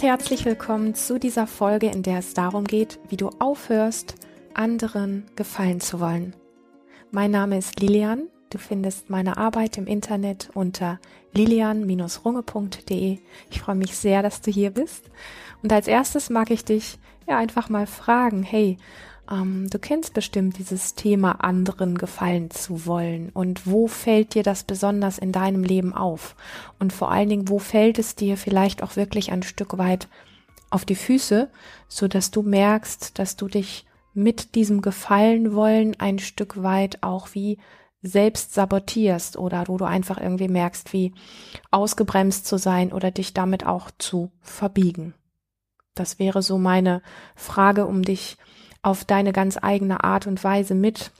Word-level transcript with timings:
Herzlich 0.00 0.46
willkommen 0.46 0.94
zu 0.94 1.18
dieser 1.18 1.46
Folge, 1.46 1.88
in 1.88 2.02
der 2.02 2.20
es 2.20 2.32
darum 2.32 2.64
geht, 2.64 2.98
wie 3.10 3.18
du 3.18 3.28
aufhörst, 3.38 4.14
anderen 4.54 5.26
gefallen 5.36 5.80
zu 5.80 6.00
wollen. 6.00 6.34
Mein 7.10 7.30
Name 7.30 7.58
ist 7.58 7.80
Lilian. 7.80 8.28
Du 8.48 8.56
findest 8.56 9.10
meine 9.10 9.36
Arbeit 9.36 9.76
im 9.76 9.86
Internet 9.86 10.48
unter 10.54 10.98
lilian-runge.de. 11.34 13.18
Ich 13.50 13.60
freue 13.60 13.74
mich 13.74 13.94
sehr, 13.94 14.22
dass 14.22 14.40
du 14.40 14.50
hier 14.50 14.70
bist. 14.70 15.10
Und 15.62 15.70
als 15.70 15.86
erstes 15.86 16.30
mag 16.30 16.50
ich 16.50 16.64
dich 16.64 16.98
ja 17.28 17.36
einfach 17.36 17.68
mal 17.68 17.86
fragen, 17.86 18.42
hey, 18.42 18.78
du 19.30 19.78
kennst 19.78 20.12
bestimmt 20.12 20.58
dieses 20.58 20.96
Thema, 20.96 21.44
anderen 21.44 21.96
gefallen 21.96 22.50
zu 22.50 22.84
wollen. 22.86 23.30
Und 23.30 23.64
wo 23.64 23.86
fällt 23.86 24.34
dir 24.34 24.42
das 24.42 24.64
besonders 24.64 25.18
in 25.18 25.30
deinem 25.30 25.62
Leben 25.62 25.94
auf? 25.94 26.34
Und 26.80 26.92
vor 26.92 27.12
allen 27.12 27.28
Dingen, 27.28 27.48
wo 27.48 27.60
fällt 27.60 28.00
es 28.00 28.16
dir 28.16 28.36
vielleicht 28.36 28.82
auch 28.82 28.96
wirklich 28.96 29.30
ein 29.30 29.44
Stück 29.44 29.78
weit 29.78 30.08
auf 30.70 30.84
die 30.84 30.96
Füße, 30.96 31.48
so 31.88 32.08
dass 32.08 32.32
du 32.32 32.42
merkst, 32.42 33.18
dass 33.18 33.36
du 33.36 33.46
dich 33.46 33.86
mit 34.14 34.56
diesem 34.56 34.82
Gefallen 34.82 35.54
wollen 35.54 35.98
ein 36.00 36.18
Stück 36.18 36.62
weit 36.62 37.02
auch 37.02 37.28
wie 37.32 37.58
selbst 38.02 38.54
sabotierst 38.54 39.36
oder 39.36 39.68
wo 39.68 39.76
du 39.76 39.84
einfach 39.84 40.18
irgendwie 40.18 40.48
merkst, 40.48 40.92
wie 40.92 41.12
ausgebremst 41.70 42.46
zu 42.46 42.56
sein 42.56 42.92
oder 42.92 43.10
dich 43.10 43.34
damit 43.34 43.64
auch 43.66 43.90
zu 43.98 44.32
verbiegen. 44.40 45.14
Das 45.94 46.18
wäre 46.18 46.42
so 46.42 46.58
meine 46.58 47.02
Frage, 47.36 47.86
um 47.86 48.02
dich 48.02 48.38
auf 48.82 49.04
deine 49.04 49.32
ganz 49.32 49.58
eigene 49.60 50.04
Art 50.04 50.26
und 50.26 50.42
Weise 50.42 50.74
mit 50.74 51.10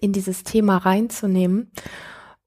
in 0.00 0.12
dieses 0.12 0.44
Thema 0.44 0.78
reinzunehmen. 0.78 1.70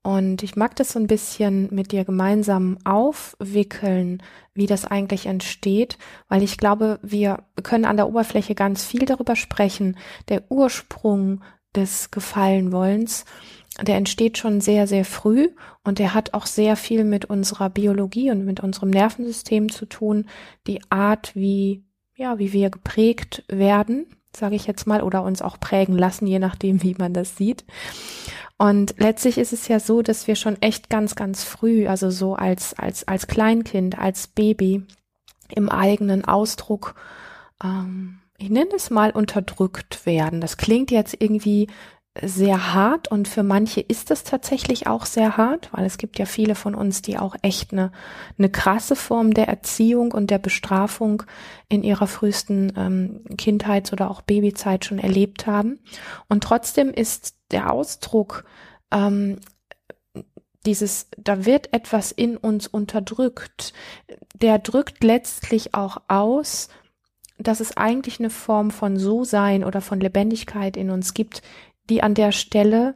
Und 0.03 0.43
ich 0.43 0.55
mag 0.55 0.75
das 0.75 0.91
so 0.91 0.99
ein 0.99 1.07
bisschen 1.07 1.67
mit 1.73 1.91
dir 1.91 2.05
gemeinsam 2.05 2.77
aufwickeln, 2.83 4.21
wie 4.53 4.67
das 4.67 4.85
eigentlich 4.85 5.25
entsteht, 5.25 5.97
weil 6.27 6.43
ich 6.43 6.57
glaube, 6.57 6.99
wir 7.01 7.43
können 7.63 7.85
an 7.85 7.97
der 7.97 8.07
Oberfläche 8.07 8.53
ganz 8.53 8.83
viel 8.83 9.05
darüber 9.05 9.35
sprechen. 9.35 9.97
Der 10.29 10.43
Ursprung 10.51 11.43
des 11.75 12.11
Gefallenwollens, 12.11 13.25
der 13.81 13.95
entsteht 13.95 14.37
schon 14.37 14.61
sehr, 14.61 14.85
sehr 14.85 15.05
früh 15.05 15.49
und 15.83 15.97
der 15.97 16.13
hat 16.13 16.35
auch 16.35 16.45
sehr 16.45 16.75
viel 16.75 17.03
mit 17.03 17.25
unserer 17.25 17.71
Biologie 17.71 18.29
und 18.29 18.45
mit 18.45 18.59
unserem 18.59 18.91
Nervensystem 18.91 19.71
zu 19.71 19.87
tun. 19.87 20.27
Die 20.67 20.81
Art, 20.91 21.35
wie, 21.35 21.83
ja, 22.15 22.37
wie 22.37 22.53
wir 22.53 22.69
geprägt 22.69 23.43
werden 23.47 24.05
sage 24.35 24.55
ich 24.55 24.67
jetzt 24.67 24.87
mal, 24.87 25.01
oder 25.01 25.23
uns 25.23 25.41
auch 25.41 25.59
prägen 25.59 25.97
lassen, 25.97 26.27
je 26.27 26.39
nachdem, 26.39 26.83
wie 26.83 26.95
man 26.97 27.13
das 27.13 27.35
sieht. 27.37 27.65
Und 28.57 28.95
letztlich 28.97 29.37
ist 29.37 29.53
es 29.53 29.67
ja 29.67 29.79
so, 29.79 30.01
dass 30.01 30.27
wir 30.27 30.35
schon 30.35 30.61
echt 30.61 30.89
ganz, 30.89 31.15
ganz 31.15 31.43
früh, 31.43 31.87
also 31.87 32.09
so 32.09 32.35
als, 32.35 32.73
als, 32.73 33.07
als 33.07 33.27
Kleinkind, 33.27 33.97
als 33.99 34.27
Baby 34.27 34.83
im 35.49 35.69
eigenen 35.69 36.25
Ausdruck, 36.25 36.95
ähm, 37.63 38.19
ich 38.37 38.49
nenne 38.49 38.71
es 38.75 38.89
mal 38.89 39.11
unterdrückt 39.11 40.05
werden. 40.05 40.41
Das 40.41 40.57
klingt 40.57 40.91
jetzt 40.91 41.15
irgendwie 41.19 41.67
sehr 42.21 42.73
hart 42.73 43.09
und 43.09 43.27
für 43.27 43.43
manche 43.43 43.81
ist 43.81 44.09
es 44.09 44.23
tatsächlich 44.23 44.87
auch 44.87 45.05
sehr 45.05 45.35
hart, 45.35 45.69
weil 45.73 45.85
es 45.85 45.97
gibt 45.97 46.17
ja 46.17 46.25
viele 46.25 46.55
von 46.55 46.73
uns, 46.73 47.01
die 47.01 47.17
auch 47.17 47.35
echt 47.41 47.73
eine, 47.73 47.91
eine 48.37 48.49
krasse 48.49 48.95
Form 48.95 49.33
der 49.33 49.49
Erziehung 49.49 50.13
und 50.13 50.29
der 50.31 50.39
Bestrafung 50.39 51.23
in 51.67 51.83
ihrer 51.83 52.07
frühesten 52.07 52.71
ähm, 52.77 53.37
Kindheits- 53.37 53.91
oder 53.91 54.09
auch 54.09 54.21
Babyzeit 54.21 54.85
schon 54.85 54.99
erlebt 54.99 55.45
haben. 55.45 55.79
Und 56.29 56.43
trotzdem 56.43 56.89
ist 56.89 57.35
der 57.51 57.71
Ausdruck 57.71 58.45
ähm, 58.91 59.39
dieses, 60.65 61.09
da 61.17 61.45
wird 61.45 61.73
etwas 61.73 62.11
in 62.11 62.37
uns 62.37 62.65
unterdrückt, 62.67 63.73
der 64.33 64.57
drückt 64.59 65.03
letztlich 65.03 65.73
auch 65.73 65.97
aus, 66.07 66.69
dass 67.37 67.59
es 67.59 67.75
eigentlich 67.75 68.19
eine 68.19 68.29
Form 68.29 68.71
von 68.71 68.97
So-Sein 68.97 69.65
oder 69.65 69.81
von 69.81 69.99
Lebendigkeit 69.99 70.77
in 70.77 70.89
uns 70.89 71.13
gibt, 71.13 71.41
die 71.89 72.03
an 72.03 72.13
der 72.13 72.31
Stelle 72.31 72.95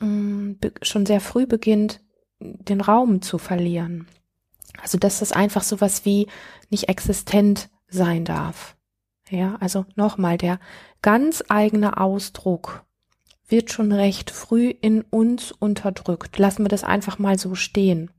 mh, 0.00 0.06
mm, 0.06 0.58
schon 0.82 1.06
sehr 1.06 1.20
früh 1.20 1.46
beginnt, 1.46 2.00
den 2.40 2.80
Raum 2.80 3.22
zu 3.22 3.38
verlieren. 3.38 4.06
Also 4.82 4.98
dass 4.98 5.20
das 5.20 5.32
einfach 5.32 5.62
sowas 5.62 6.04
wie 6.04 6.26
nicht 6.70 6.88
existent 6.88 7.70
sein 7.88 8.24
darf. 8.24 8.76
Ja, 9.28 9.56
also 9.60 9.86
nochmal, 9.96 10.38
der 10.38 10.60
ganz 11.02 11.42
eigene 11.48 11.98
Ausdruck 11.98 12.84
wird 13.48 13.72
schon 13.72 13.92
recht 13.92 14.30
früh 14.30 14.68
in 14.68 15.02
uns 15.02 15.52
unterdrückt. 15.52 16.38
Lassen 16.38 16.64
wir 16.64 16.68
das 16.68 16.84
einfach 16.84 17.18
mal 17.18 17.38
so 17.38 17.54
stehen. 17.54 18.10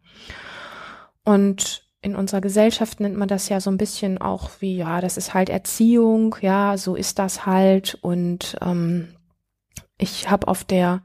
Und 1.24 1.88
in 2.02 2.16
unserer 2.16 2.42
Gesellschaft 2.42 3.00
nennt 3.00 3.18
man 3.18 3.28
das 3.28 3.50
ja 3.50 3.60
so 3.60 3.70
ein 3.70 3.78
bisschen 3.78 4.18
auch 4.18 4.50
wie, 4.60 4.78
ja, 4.78 5.02
das 5.02 5.18
ist 5.18 5.34
halt 5.34 5.50
Erziehung, 5.50 6.36
ja, 6.42 6.78
so 6.78 6.96
ist 6.96 7.20
das 7.20 7.46
halt 7.46 7.96
und 8.02 8.56
ähm, 8.62 9.17
ich 9.98 10.30
habe 10.30 10.48
auf 10.48 10.64
der 10.64 11.02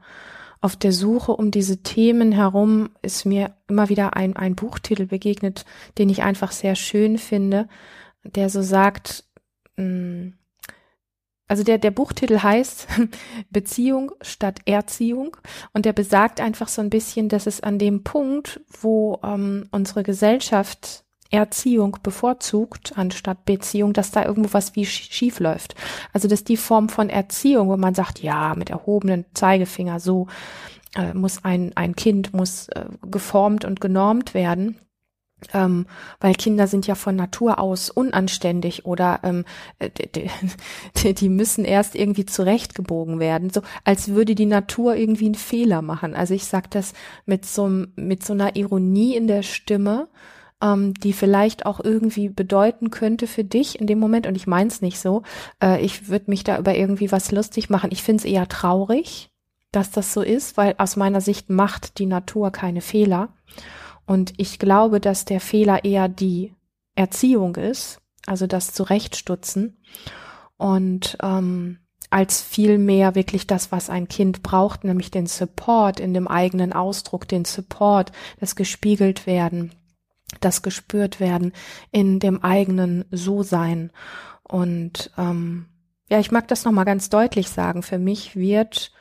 auf 0.61 0.77
der 0.77 0.93
Suche 0.93 1.33
um 1.33 1.51
diese 1.51 1.83
Themen 1.83 2.31
herum 2.31 2.91
ist 3.01 3.25
mir 3.25 3.53
immer 3.67 3.89
wieder 3.89 4.15
ein, 4.15 4.37
ein 4.37 4.55
Buchtitel 4.55 5.07
begegnet, 5.07 5.65
den 5.97 6.07
ich 6.07 6.23
einfach 6.23 6.53
sehr 6.53 6.75
schön 6.75 7.17
finde, 7.17 7.67
der 8.23 8.49
so 8.49 8.61
sagt, 8.61 9.25
mm, 9.75 10.29
also 11.49 11.63
der, 11.63 11.79
der 11.79 11.91
Buchtitel 11.91 12.41
heißt 12.41 12.87
Beziehung 13.49 14.13
statt 14.21 14.61
Erziehung 14.63 15.35
und 15.73 15.83
der 15.83 15.91
besagt 15.91 16.39
einfach 16.39 16.69
so 16.69 16.81
ein 16.81 16.89
bisschen, 16.89 17.27
dass 17.27 17.45
es 17.45 17.59
an 17.59 17.77
dem 17.77 18.05
Punkt, 18.05 18.61
wo 18.81 19.19
ähm, 19.21 19.67
unsere 19.71 20.03
Gesellschaft 20.03 21.02
Erziehung 21.33 21.97
bevorzugt 22.03 22.93
anstatt 22.95 23.45
Beziehung, 23.45 23.93
dass 23.93 24.11
da 24.11 24.23
irgendwo 24.23 24.53
was 24.53 24.75
wie 24.75 24.85
schief 24.85 25.39
läuft. 25.39 25.75
Also 26.13 26.27
dass 26.27 26.43
die 26.43 26.57
Form 26.57 26.89
von 26.89 27.09
Erziehung, 27.09 27.69
wo 27.69 27.77
man 27.77 27.95
sagt, 27.95 28.21
ja, 28.21 28.53
mit 28.55 28.69
erhobenen 28.69 29.25
Zeigefinger 29.33 29.99
so 29.99 30.27
äh, 30.95 31.13
muss 31.13 31.43
ein, 31.43 31.71
ein 31.75 31.95
Kind 31.95 32.33
muss 32.33 32.69
äh, 32.69 32.85
geformt 33.01 33.65
und 33.65 33.81
genormt 33.81 34.33
werden. 34.35 34.77
Ähm, 35.53 35.87
weil 36.21 36.35
Kinder 36.35 36.67
sind 36.67 36.87
ja 36.87 36.95
von 36.95 37.17
Natur 37.17 37.59
aus 37.59 37.89
unanständig 37.89 38.85
oder 38.85 39.19
ähm, 39.23 39.43
äh, 39.79 39.89
die, 39.89 40.29
die, 41.03 41.13
die 41.13 41.29
müssen 41.29 41.65
erst 41.65 41.95
irgendwie 41.95 42.25
zurechtgebogen 42.25 43.19
werden, 43.19 43.49
so 43.49 43.61
als 43.83 44.09
würde 44.09 44.35
die 44.35 44.45
Natur 44.45 44.95
irgendwie 44.95 45.25
einen 45.25 45.35
Fehler 45.35 45.81
machen. 45.81 46.15
Also 46.15 46.33
ich 46.33 46.45
sage 46.45 46.67
das 46.69 46.93
mit 47.25 47.45
so 47.45 47.67
mit 47.97 48.23
so 48.23 48.31
einer 48.31 48.55
Ironie 48.55 49.17
in 49.17 49.27
der 49.27 49.43
Stimme, 49.43 50.07
ähm, 50.63 50.93
die 50.93 51.13
vielleicht 51.13 51.65
auch 51.65 51.79
irgendwie 51.83 52.29
bedeuten 52.29 52.89
könnte 52.89 53.27
für 53.27 53.43
dich 53.43 53.79
in 53.79 53.85
dem 53.85 53.99
Moment, 53.99 54.25
und 54.25 54.35
ich 54.35 54.47
meins 54.47 54.81
nicht 54.81 54.99
so, 54.99 55.23
äh, 55.61 55.83
ich 55.83 56.07
würde 56.07 56.31
mich 56.31 56.43
da 56.43 56.57
über 56.57 56.75
irgendwie 56.75 57.11
was 57.11 57.31
lustig 57.31 57.69
machen. 57.69 57.89
Ich 57.91 58.01
finde 58.01 58.21
es 58.21 58.25
eher 58.25 58.47
traurig, 58.47 59.29
dass 59.71 59.91
das 59.91 60.13
so 60.13 60.21
ist, 60.21 60.55
weil 60.55 60.75
aus 60.77 60.95
meiner 60.95 61.21
Sicht 61.21 61.49
macht 61.49 61.99
die 61.99 62.05
Natur 62.05 62.51
keine 62.51 62.81
Fehler. 62.81 63.33
Und 64.05 64.33
ich 64.37 64.59
glaube, 64.59 64.99
dass 64.99 65.25
der 65.25 65.41
Fehler 65.41 65.83
eher 65.83 66.07
die 66.07 66.53
Erziehung 66.95 67.55
ist, 67.55 67.99
also 68.25 68.47
das 68.47 68.73
Zurechtstutzen. 68.73 69.77
Und 70.57 71.17
ähm, 71.21 71.79
als 72.09 72.41
viel 72.41 72.77
mehr 72.77 73.15
wirklich 73.15 73.47
das, 73.47 73.71
was 73.71 73.89
ein 73.89 74.07
Kind 74.07 74.43
braucht, 74.43 74.83
nämlich 74.83 75.09
den 75.09 75.25
Support 75.25 75.99
in 75.99 76.13
dem 76.13 76.27
eigenen 76.27 76.71
Ausdruck, 76.71 77.27
den 77.27 77.43
Support, 77.43 78.11
das 78.39 78.55
gespiegelt 78.55 79.25
werden, 79.25 79.73
das 80.39 80.61
gespürt 80.61 81.19
werden 81.19 81.53
in 81.91 82.19
dem 82.19 82.43
eigenen 82.43 83.05
So-Sein. 83.11 83.91
Und 84.43 85.11
ähm, 85.17 85.65
ja, 86.09 86.19
ich 86.19 86.31
mag 86.31 86.47
das 86.47 86.65
nochmal 86.65 86.85
ganz 86.85 87.09
deutlich 87.09 87.49
sagen. 87.49 87.83
Für 87.83 87.97
mich 87.97 88.35
wird 88.35 88.91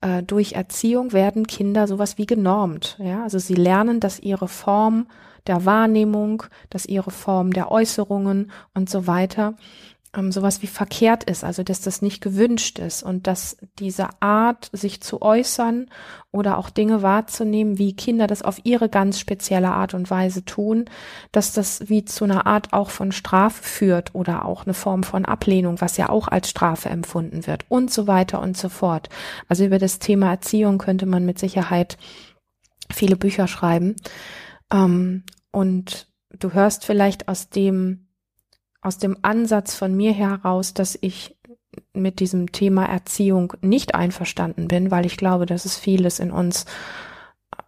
äh, 0.00 0.22
durch 0.22 0.52
Erziehung 0.52 1.12
werden 1.12 1.46
Kinder 1.46 1.86
sowas 1.86 2.18
wie 2.18 2.26
genormt. 2.26 2.98
Ja, 3.00 3.22
also 3.22 3.38
sie 3.38 3.54
lernen, 3.54 4.00
dass 4.00 4.20
ihre 4.20 4.48
Form 4.48 5.06
der 5.46 5.64
Wahrnehmung, 5.64 6.44
dass 6.70 6.86
ihre 6.86 7.10
Form 7.10 7.52
der 7.52 7.70
Äußerungen 7.70 8.52
und 8.74 8.90
so 8.90 9.06
weiter 9.06 9.54
ähm, 10.14 10.30
sowas 10.30 10.60
wie 10.62 10.66
verkehrt 10.66 11.24
ist, 11.24 11.42
also 11.42 11.62
dass 11.62 11.80
das 11.80 12.02
nicht 12.02 12.20
gewünscht 12.20 12.78
ist 12.78 13.02
und 13.02 13.26
dass 13.26 13.56
diese 13.78 14.08
Art, 14.20 14.68
sich 14.72 15.00
zu 15.00 15.22
äußern 15.22 15.88
oder 16.30 16.58
auch 16.58 16.68
Dinge 16.68 17.02
wahrzunehmen, 17.02 17.78
wie 17.78 17.96
Kinder 17.96 18.26
das 18.26 18.42
auf 18.42 18.60
ihre 18.64 18.88
ganz 18.88 19.18
spezielle 19.18 19.70
Art 19.70 19.94
und 19.94 20.10
Weise 20.10 20.44
tun, 20.44 20.84
dass 21.32 21.52
das 21.54 21.88
wie 21.88 22.04
zu 22.04 22.24
einer 22.24 22.46
Art 22.46 22.72
auch 22.72 22.90
von 22.90 23.12
Strafe 23.12 23.62
führt 23.62 24.14
oder 24.14 24.44
auch 24.44 24.64
eine 24.64 24.74
Form 24.74 25.02
von 25.02 25.24
Ablehnung, 25.24 25.80
was 25.80 25.96
ja 25.96 26.10
auch 26.10 26.28
als 26.28 26.50
Strafe 26.50 26.90
empfunden 26.90 27.46
wird 27.46 27.64
und 27.68 27.90
so 27.90 28.06
weiter 28.06 28.40
und 28.40 28.56
so 28.56 28.68
fort. 28.68 29.08
Also 29.48 29.64
über 29.64 29.78
das 29.78 29.98
Thema 29.98 30.30
Erziehung 30.30 30.78
könnte 30.78 31.06
man 31.06 31.24
mit 31.24 31.38
Sicherheit 31.38 31.96
viele 32.90 33.16
Bücher 33.16 33.48
schreiben. 33.48 33.96
Ähm, 34.70 35.24
und 35.50 36.08
du 36.38 36.52
hörst 36.52 36.84
vielleicht 36.84 37.28
aus 37.28 37.48
dem 37.48 38.01
aus 38.82 38.98
dem 38.98 39.16
Ansatz 39.22 39.74
von 39.74 39.94
mir 39.94 40.12
heraus, 40.12 40.74
dass 40.74 40.98
ich 41.00 41.36
mit 41.94 42.20
diesem 42.20 42.52
Thema 42.52 42.84
Erziehung 42.84 43.54
nicht 43.62 43.94
einverstanden 43.94 44.68
bin, 44.68 44.90
weil 44.90 45.06
ich 45.06 45.16
glaube, 45.16 45.46
dass 45.46 45.64
es 45.64 45.78
vieles 45.78 46.18
in 46.18 46.30
uns 46.30 46.66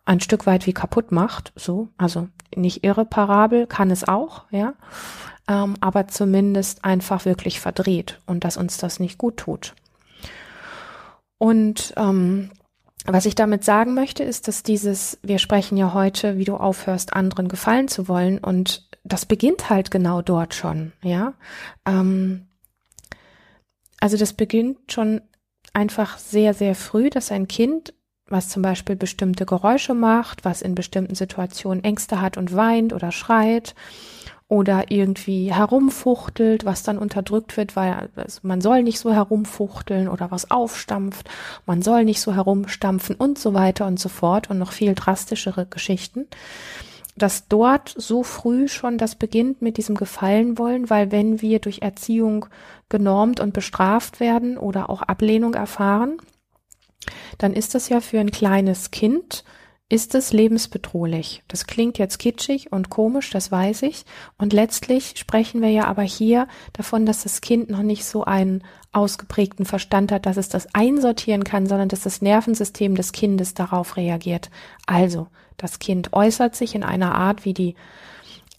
ein 0.05 0.20
Stück 0.20 0.46
weit 0.46 0.66
wie 0.66 0.75
kaputt 0.75 1.12
macht, 1.12 1.52
so, 1.56 1.88
also 1.96 2.28
nicht 2.55 2.84
irreparabel, 2.84 3.66
kann 3.66 3.90
es 3.90 4.06
auch, 4.06 4.44
ja, 4.50 4.75
ähm, 5.49 5.76
aber 5.81 6.08
zumindest 6.08 6.84
einfach 6.84 7.25
wirklich 7.25 7.61
verdreht 7.61 8.20
und 8.26 8.44
dass 8.44 8.56
uns 8.56 8.76
das 8.76 9.00
nicht 9.00 9.16
gut 9.16 9.38
tut. 9.38 9.75
Und 11.38 11.94
ähm, 11.96 12.50
was 13.06 13.26
ich 13.26 13.34
damit 13.34 13.64
sagen 13.64 13.94
möchte, 13.94 14.25
ist, 14.25 14.49
dass 14.49 14.62
dieses, 14.62 15.19
wir 15.22 15.38
sprechen 15.38 15.76
ja 15.76 15.93
heute, 15.93 16.38
wie 16.38 16.44
du 16.44 16.56
aufhörst, 16.56 17.12
anderen 17.12 17.49
gefallen 17.49 17.88
zu 17.88 18.08
wollen 18.08 18.38
und 18.38 18.88
das 19.05 19.27
beginnt 19.27 19.71
halt 19.71 19.91
genau 19.91 20.23
dort 20.23 20.55
schon, 20.55 20.93
ja. 21.03 21.35
Ähm, 21.87 22.47
also 24.01 24.17
das 24.17 24.33
beginnt 24.33 24.93
schon 24.93 25.21
einfach 25.73 26.19
sehr, 26.19 26.55
sehr 26.55 26.75
früh, 26.75 27.11
dass 27.11 27.31
ein 27.31 27.49
Kind, 27.49 27.95
was 28.27 28.49
zum 28.49 28.62
Beispiel 28.62 28.97
bestimmte 28.97 29.47
Geräusche 29.47 29.95
macht, 29.95 30.45
was 30.45 30.62
in 30.62 30.75
bestimmten 30.75 31.15
Situationen 31.15 31.85
Ängste 31.85 32.21
hat 32.21 32.37
und 32.37 32.55
weint 32.56 32.93
oder 32.93 33.12
schreit, 33.12 33.75
oder 34.49 34.91
irgendwie 34.91 35.53
herumfuchtelt, 35.53 36.65
was 36.65 36.83
dann 36.83 36.99
unterdrückt 36.99 37.57
wird, 37.57 37.77
weil 37.77 38.11
also 38.15 38.41
man 38.43 38.61
soll 38.61 38.83
nicht 38.83 39.00
so 39.00 39.12
herumfuchteln 39.12 40.07
oder 40.07 40.31
was 40.31 40.50
aufstampft, 40.50 41.29
man 41.67 41.83
soll 41.83 42.05
nicht 42.05 42.21
so 42.21 42.35
herumstampfen 42.35 43.17
und 43.17 43.39
so 43.39 43.55
weiter 43.55 43.87
und 43.87 43.99
so 43.99 44.09
fort 44.09 44.50
und 44.50 44.59
noch 44.59 44.73
viel 44.73 44.95
drastischere 44.95 45.67
Geschichten, 45.67 46.27
dass 47.16 47.49
dort 47.49 47.94
so 47.96 48.22
früh 48.22 48.69
schon 48.69 48.99
das 48.99 49.14
beginnt 49.14 49.62
mit 49.62 49.76
diesem 49.76 49.94
Gefallen 49.94 50.58
wollen, 50.58 50.90
weil 50.90 51.12
wenn 51.12 51.40
wir 51.40 51.61
durch 51.61 51.82
Erziehung 51.82 52.46
genormt 52.88 53.40
und 53.40 53.52
bestraft 53.52 54.20
werden 54.20 54.58
oder 54.58 54.90
auch 54.90 55.02
Ablehnung 55.02 55.55
erfahren, 55.55 56.19
dann 57.38 57.52
ist 57.52 57.75
das 57.75 57.88
ja 57.88 58.00
für 58.00 58.19
ein 58.19 58.31
kleines 58.31 58.90
Kind 58.90 59.44
ist 59.90 60.14
es 60.14 60.32
lebensbedrohlich. 60.32 61.43
Das 61.46 61.66
klingt 61.66 61.99
jetzt 61.99 62.19
kitschig 62.19 62.72
und 62.72 62.88
komisch, 62.88 63.31
das 63.31 63.52
weiß 63.52 63.82
ich. 63.82 64.05
Und 64.38 64.52
letztlich 64.52 65.14
sprechen 65.16 65.61
wir 65.61 65.69
ja 65.69 65.84
aber 65.84 66.02
hier 66.02 66.49
davon, 66.72 67.05
dass 67.05 67.22
das 67.22 67.43
Kind 67.43 67.69
noch 67.69 67.82
nicht 67.82 68.05
so 68.05 68.25
einen 68.25 68.64
ausgeprägten 68.93 69.66
Verstand 69.66 70.11
hat, 70.11 70.25
dass 70.25 70.38
es 70.38 70.49
das 70.49 70.75
einsortieren 70.75 71.44
kann, 71.44 71.66
sondern 71.66 71.88
dass 71.88 72.00
das 72.00 72.22
Nervensystem 72.22 72.94
des 72.94 73.12
Kindes 73.12 73.52
darauf 73.52 73.96
reagiert. 73.96 74.50
Also, 74.87 75.28
das 75.56 75.79
Kind 75.79 76.12
äußert 76.12 76.55
sich 76.55 76.75
in 76.75 76.83
einer 76.83 77.15
Art, 77.15 77.45
wie 77.45 77.55
die 77.55 77.75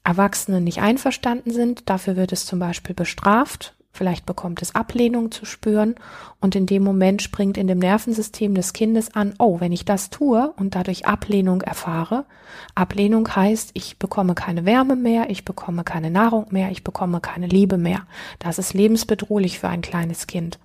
Erwachsenen 0.04 0.64
nicht 0.64 0.82
einverstanden 0.82 1.52
sind. 1.52 1.90
Dafür 1.90 2.16
wird 2.16 2.32
es 2.32 2.46
zum 2.46 2.60
Beispiel 2.60 2.96
bestraft 2.96 3.75
Vielleicht 3.96 4.26
bekommt 4.26 4.62
es 4.62 4.76
Ablehnung 4.76 5.32
zu 5.32 5.46
spüren 5.46 5.96
und 6.42 6.54
in 6.54 6.66
dem 6.66 6.84
Moment 6.84 7.22
springt 7.22 7.58
in 7.58 7.68
dem 7.68 7.80
Nervensystem 7.80 8.54
des 8.54 8.74
Kindes 8.74 9.16
an, 9.16 9.34
oh, 9.40 9.62
wenn 9.62 9.72
ich 9.72 9.86
das 9.86 10.10
tue 10.10 10.54
und 10.58 10.76
dadurch 10.76 11.06
Ablehnung 11.06 11.62
erfahre, 11.62 12.26
Ablehnung 12.76 13.34
heißt, 13.34 13.72
ich 13.74 13.98
bekomme 13.98 14.36
keine 14.36 14.66
Wärme 14.66 14.98
mehr, 14.98 15.30
ich 15.30 15.46
bekomme 15.46 15.86
keine 15.86 16.12
Nahrung 16.12 16.48
mehr, 16.50 16.72
ich 16.72 16.84
bekomme 16.84 17.22
keine 17.22 17.48
Liebe 17.48 17.78
mehr. 17.78 18.02
Das 18.38 18.60
ist 18.60 18.74
lebensbedrohlich 18.74 19.60
für 19.60 19.70
ein 19.70 19.82
kleines 19.82 20.28
Kind. 20.28 20.60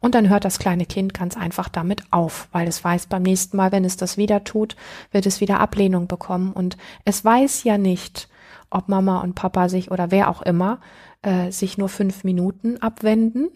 Und 0.00 0.16
dann 0.16 0.28
hört 0.28 0.44
das 0.44 0.58
kleine 0.58 0.84
Kind 0.84 1.14
ganz 1.14 1.36
einfach 1.36 1.68
damit 1.68 2.02
auf, 2.10 2.48
weil 2.50 2.66
es 2.66 2.82
weiß, 2.82 3.06
beim 3.06 3.22
nächsten 3.22 3.56
Mal, 3.56 3.70
wenn 3.70 3.84
es 3.84 3.96
das 3.96 4.16
wieder 4.16 4.42
tut, 4.42 4.74
wird 5.12 5.26
es 5.26 5.40
wieder 5.40 5.60
Ablehnung 5.60 6.08
bekommen 6.08 6.52
und 6.52 6.76
es 7.04 7.24
weiß 7.24 7.62
ja 7.62 7.78
nicht, 7.78 8.28
ob 8.68 8.88
Mama 8.88 9.20
und 9.20 9.36
Papa 9.36 9.68
sich 9.68 9.92
oder 9.92 10.10
wer 10.10 10.28
auch 10.28 10.42
immer 10.42 10.80
äh, 11.24 11.50
sich 11.50 11.78
nur 11.78 11.88
fünf 11.88 12.22
Minuten 12.24 12.78
abwenden 12.78 13.48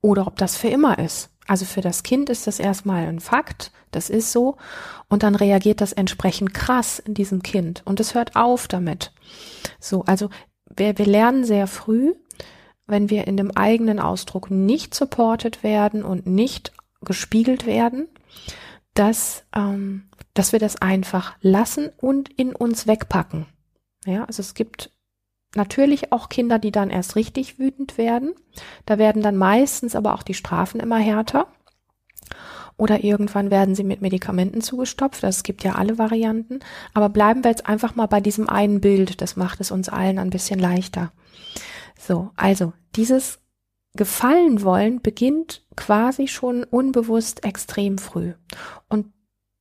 oder 0.00 0.26
ob 0.26 0.36
das 0.36 0.56
für 0.56 0.68
immer 0.68 0.98
ist. 0.98 1.30
Also 1.46 1.64
für 1.64 1.80
das 1.80 2.02
Kind 2.02 2.28
ist 2.28 2.46
das 2.46 2.60
erstmal 2.60 3.06
ein 3.06 3.20
Fakt, 3.20 3.72
das 3.90 4.10
ist 4.10 4.32
so, 4.32 4.58
und 5.08 5.22
dann 5.22 5.34
reagiert 5.34 5.80
das 5.80 5.94
entsprechend 5.94 6.52
krass 6.52 6.98
in 6.98 7.14
diesem 7.14 7.42
Kind 7.42 7.82
und 7.86 8.00
es 8.00 8.14
hört 8.14 8.36
auf 8.36 8.68
damit. 8.68 9.12
So, 9.80 10.04
also 10.04 10.28
wir, 10.76 10.98
wir 10.98 11.06
lernen 11.06 11.44
sehr 11.44 11.66
früh, 11.66 12.14
wenn 12.86 13.08
wir 13.08 13.26
in 13.26 13.38
dem 13.38 13.50
eigenen 13.50 13.98
Ausdruck 13.98 14.50
nicht 14.50 14.94
supported 14.94 15.62
werden 15.62 16.04
und 16.04 16.26
nicht 16.26 16.72
gespiegelt 17.00 17.64
werden, 17.64 18.08
dass, 18.92 19.44
ähm, 19.54 20.08
dass 20.34 20.52
wir 20.52 20.58
das 20.58 20.76
einfach 20.76 21.36
lassen 21.40 21.90
und 21.96 22.28
in 22.28 22.54
uns 22.54 22.86
wegpacken. 22.86 23.46
Ja, 24.04 24.24
also 24.24 24.40
es 24.42 24.54
gibt 24.54 24.90
natürlich 25.54 26.12
auch 26.12 26.28
Kinder, 26.28 26.58
die 26.58 26.72
dann 26.72 26.90
erst 26.90 27.16
richtig 27.16 27.58
wütend 27.58 27.98
werden. 27.98 28.34
Da 28.86 28.98
werden 28.98 29.22
dann 29.22 29.36
meistens 29.36 29.94
aber 29.94 30.14
auch 30.14 30.22
die 30.22 30.34
Strafen 30.34 30.80
immer 30.80 30.98
härter. 30.98 31.48
Oder 32.76 33.02
irgendwann 33.02 33.50
werden 33.50 33.74
sie 33.74 33.82
mit 33.82 34.02
Medikamenten 34.02 34.60
zugestopft. 34.60 35.22
Das 35.22 35.42
gibt 35.42 35.64
ja 35.64 35.74
alle 35.74 35.98
Varianten. 35.98 36.60
Aber 36.94 37.08
bleiben 37.08 37.42
wir 37.42 37.50
jetzt 37.50 37.66
einfach 37.66 37.96
mal 37.96 38.06
bei 38.06 38.20
diesem 38.20 38.48
einen 38.48 38.80
Bild. 38.80 39.20
Das 39.20 39.34
macht 39.34 39.60
es 39.60 39.72
uns 39.72 39.88
allen 39.88 40.18
ein 40.18 40.30
bisschen 40.30 40.60
leichter. 40.60 41.10
So, 41.98 42.30
also 42.36 42.72
dieses 42.94 43.40
Gefallen 43.94 44.62
wollen 44.62 45.02
beginnt 45.02 45.66
quasi 45.74 46.28
schon 46.28 46.62
unbewusst 46.62 47.44
extrem 47.44 47.98
früh. 47.98 48.34
Und 48.88 49.12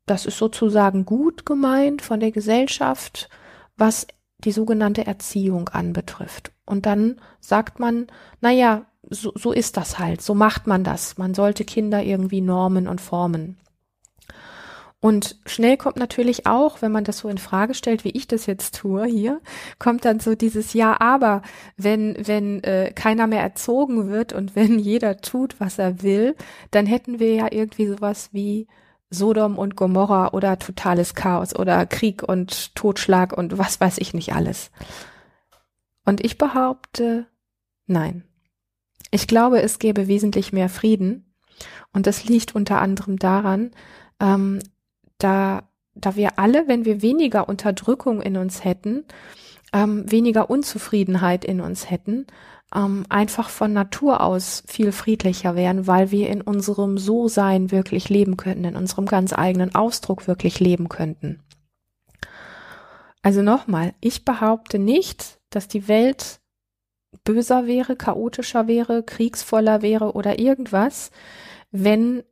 das 0.05 0.27
ist 0.27 0.37
sozusagen 0.37 1.05
gut 1.05 1.45
gemeint 1.45 2.03
von 2.03 2.19
der 2.19 2.31
Gesellschaft, 2.31 3.29
was 3.77 4.05
die 4.43 4.51
sogenannte 4.51 5.05
Erziehung 5.05 5.69
anbetrifft. 5.69 6.51
Und 6.65 6.85
dann 6.85 7.19
sagt 7.39 7.79
man, 7.79 8.07
na 8.41 8.51
ja, 8.51 8.85
so, 9.09 9.31
so 9.35 9.51
ist 9.51 9.77
das 9.77 9.99
halt, 9.99 10.21
so 10.21 10.35
macht 10.35 10.67
man 10.67 10.83
das. 10.83 11.17
Man 11.17 11.33
sollte 11.33 11.65
Kinder 11.65 12.03
irgendwie 12.03 12.41
normen 12.41 12.87
und 12.87 13.01
formen. 13.01 13.57
Und 14.99 15.37
schnell 15.45 15.77
kommt 15.77 15.97
natürlich 15.97 16.47
auch, 16.47 16.81
wenn 16.81 16.91
man 16.91 17.03
das 17.03 17.19
so 17.19 17.29
in 17.29 17.37
Frage 17.37 17.75
stellt, 17.75 18.03
wie 18.03 18.09
ich 18.09 18.27
das 18.27 18.47
jetzt 18.47 18.75
tue 18.75 19.05
hier, 19.05 19.41
kommt 19.77 20.05
dann 20.05 20.19
so 20.19 20.33
dieses 20.33 20.73
Ja, 20.73 20.99
aber 20.99 21.43
wenn 21.77 22.15
wenn 22.25 22.63
äh, 22.63 22.91
keiner 22.95 23.27
mehr 23.27 23.41
erzogen 23.41 24.09
wird 24.09 24.33
und 24.33 24.55
wenn 24.55 24.79
jeder 24.79 25.17
tut, 25.17 25.59
was 25.59 25.77
er 25.77 26.01
will, 26.01 26.35
dann 26.71 26.87
hätten 26.87 27.19
wir 27.19 27.33
ja 27.35 27.47
irgendwie 27.51 27.87
sowas 27.87 28.29
wie 28.31 28.67
Sodom 29.09 29.57
und 29.57 29.75
Gomorra 29.75 30.29
oder 30.33 30.59
totales 30.59 31.15
Chaos 31.15 31.55
oder 31.55 31.85
Krieg 31.85 32.23
und 32.23 32.75
Totschlag 32.75 33.35
und 33.37 33.57
was 33.57 33.79
weiß 33.79 33.97
ich 33.99 34.13
nicht 34.13 34.33
alles. 34.33 34.71
Und 36.05 36.23
ich 36.23 36.37
behaupte, 36.37 37.25
nein. 37.85 38.23
Ich 39.11 39.27
glaube, 39.27 39.61
es 39.61 39.79
gäbe 39.79 40.07
wesentlich 40.07 40.51
mehr 40.51 40.69
Frieden. 40.69 41.33
Und 41.93 42.07
das 42.07 42.25
liegt 42.25 42.55
unter 42.55 42.81
anderem 42.81 43.17
daran, 43.17 43.71
ähm, 44.19 44.59
da, 45.17 45.63
da 45.95 46.15
wir 46.15 46.37
alle, 46.37 46.67
wenn 46.67 46.85
wir 46.85 47.01
weniger 47.01 47.49
Unterdrückung 47.49 48.21
in 48.21 48.37
uns 48.37 48.63
hätten, 48.63 49.05
ähm, 49.73 50.09
weniger 50.09 50.49
Unzufriedenheit 50.49 51.43
in 51.43 51.61
uns 51.61 51.89
hätten, 51.89 52.27
ähm, 52.77 53.05
einfach 53.09 53.49
von 53.49 53.73
Natur 53.73 54.21
aus 54.21 54.63
viel 54.67 54.91
friedlicher 54.91 55.55
wären, 55.55 55.87
weil 55.87 56.11
wir 56.11 56.29
in 56.29 56.41
unserem 56.41 56.97
So-Sein 56.97 57.71
wirklich 57.71 58.09
leben 58.09 58.37
könnten, 58.37 58.65
in 58.65 58.75
unserem 58.75 59.07
ganz 59.07 59.33
eigenen 59.33 59.73
Ausdruck 59.73 60.27
wirklich 60.27 60.59
leben 60.59 60.87
könnten. 60.87 61.41
Also 63.23 63.41
nochmal, 63.41 63.93
ich 63.99 64.23
behaupte 64.25 64.77
nicht, 64.77 65.39
dass 65.49 65.67
die 65.67 65.87
Welt 65.87 66.39
böser 67.23 67.65
wäre, 67.65 67.95
chaotischer 67.95 68.67
wäre, 68.67 69.01
kriegsvoller 69.01 69.81
wäre 69.81 70.13
oder 70.13 70.39
irgendwas, 70.39 71.09
wenn, 71.71 72.23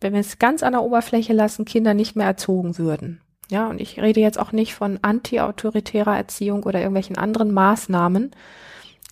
wenn 0.00 0.12
wir 0.12 0.20
es 0.20 0.38
ganz 0.38 0.62
an 0.62 0.72
der 0.72 0.82
Oberfläche 0.82 1.32
lassen, 1.32 1.64
Kinder 1.64 1.94
nicht 1.94 2.14
mehr 2.14 2.26
erzogen 2.26 2.78
würden. 2.78 3.20
Ja, 3.48 3.68
und 3.68 3.80
ich 3.80 4.00
rede 4.00 4.20
jetzt 4.20 4.38
auch 4.38 4.52
nicht 4.52 4.74
von 4.74 4.98
anti-autoritärer 5.02 6.16
Erziehung 6.16 6.62
oder 6.62 6.78
irgendwelchen 6.78 7.18
anderen 7.18 7.52
Maßnahmen, 7.52 8.32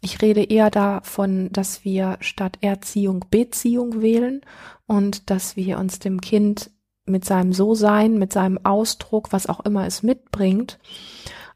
ich 0.05 0.21
rede 0.21 0.43
eher 0.45 0.71
davon, 0.71 1.51
dass 1.51 1.85
wir 1.85 2.19
statt 2.21 2.59
Erziehung 2.61 3.25
Beziehung 3.31 4.03
wählen 4.03 4.43
und 4.87 5.31
dass 5.31 5.57
wir 5.57 5.79
uns 5.79 5.99
dem 5.99 6.21
Kind 6.21 6.71
mit 7.07 7.25
seinem 7.25 7.53
So-Sein, 7.53 8.19
mit 8.19 8.33
seinem 8.33 8.59
Ausdruck, 8.65 9.33
was 9.33 9.47
auch 9.47 9.61
immer 9.61 9.87
es 9.87 10.03
mitbringt, 10.03 10.79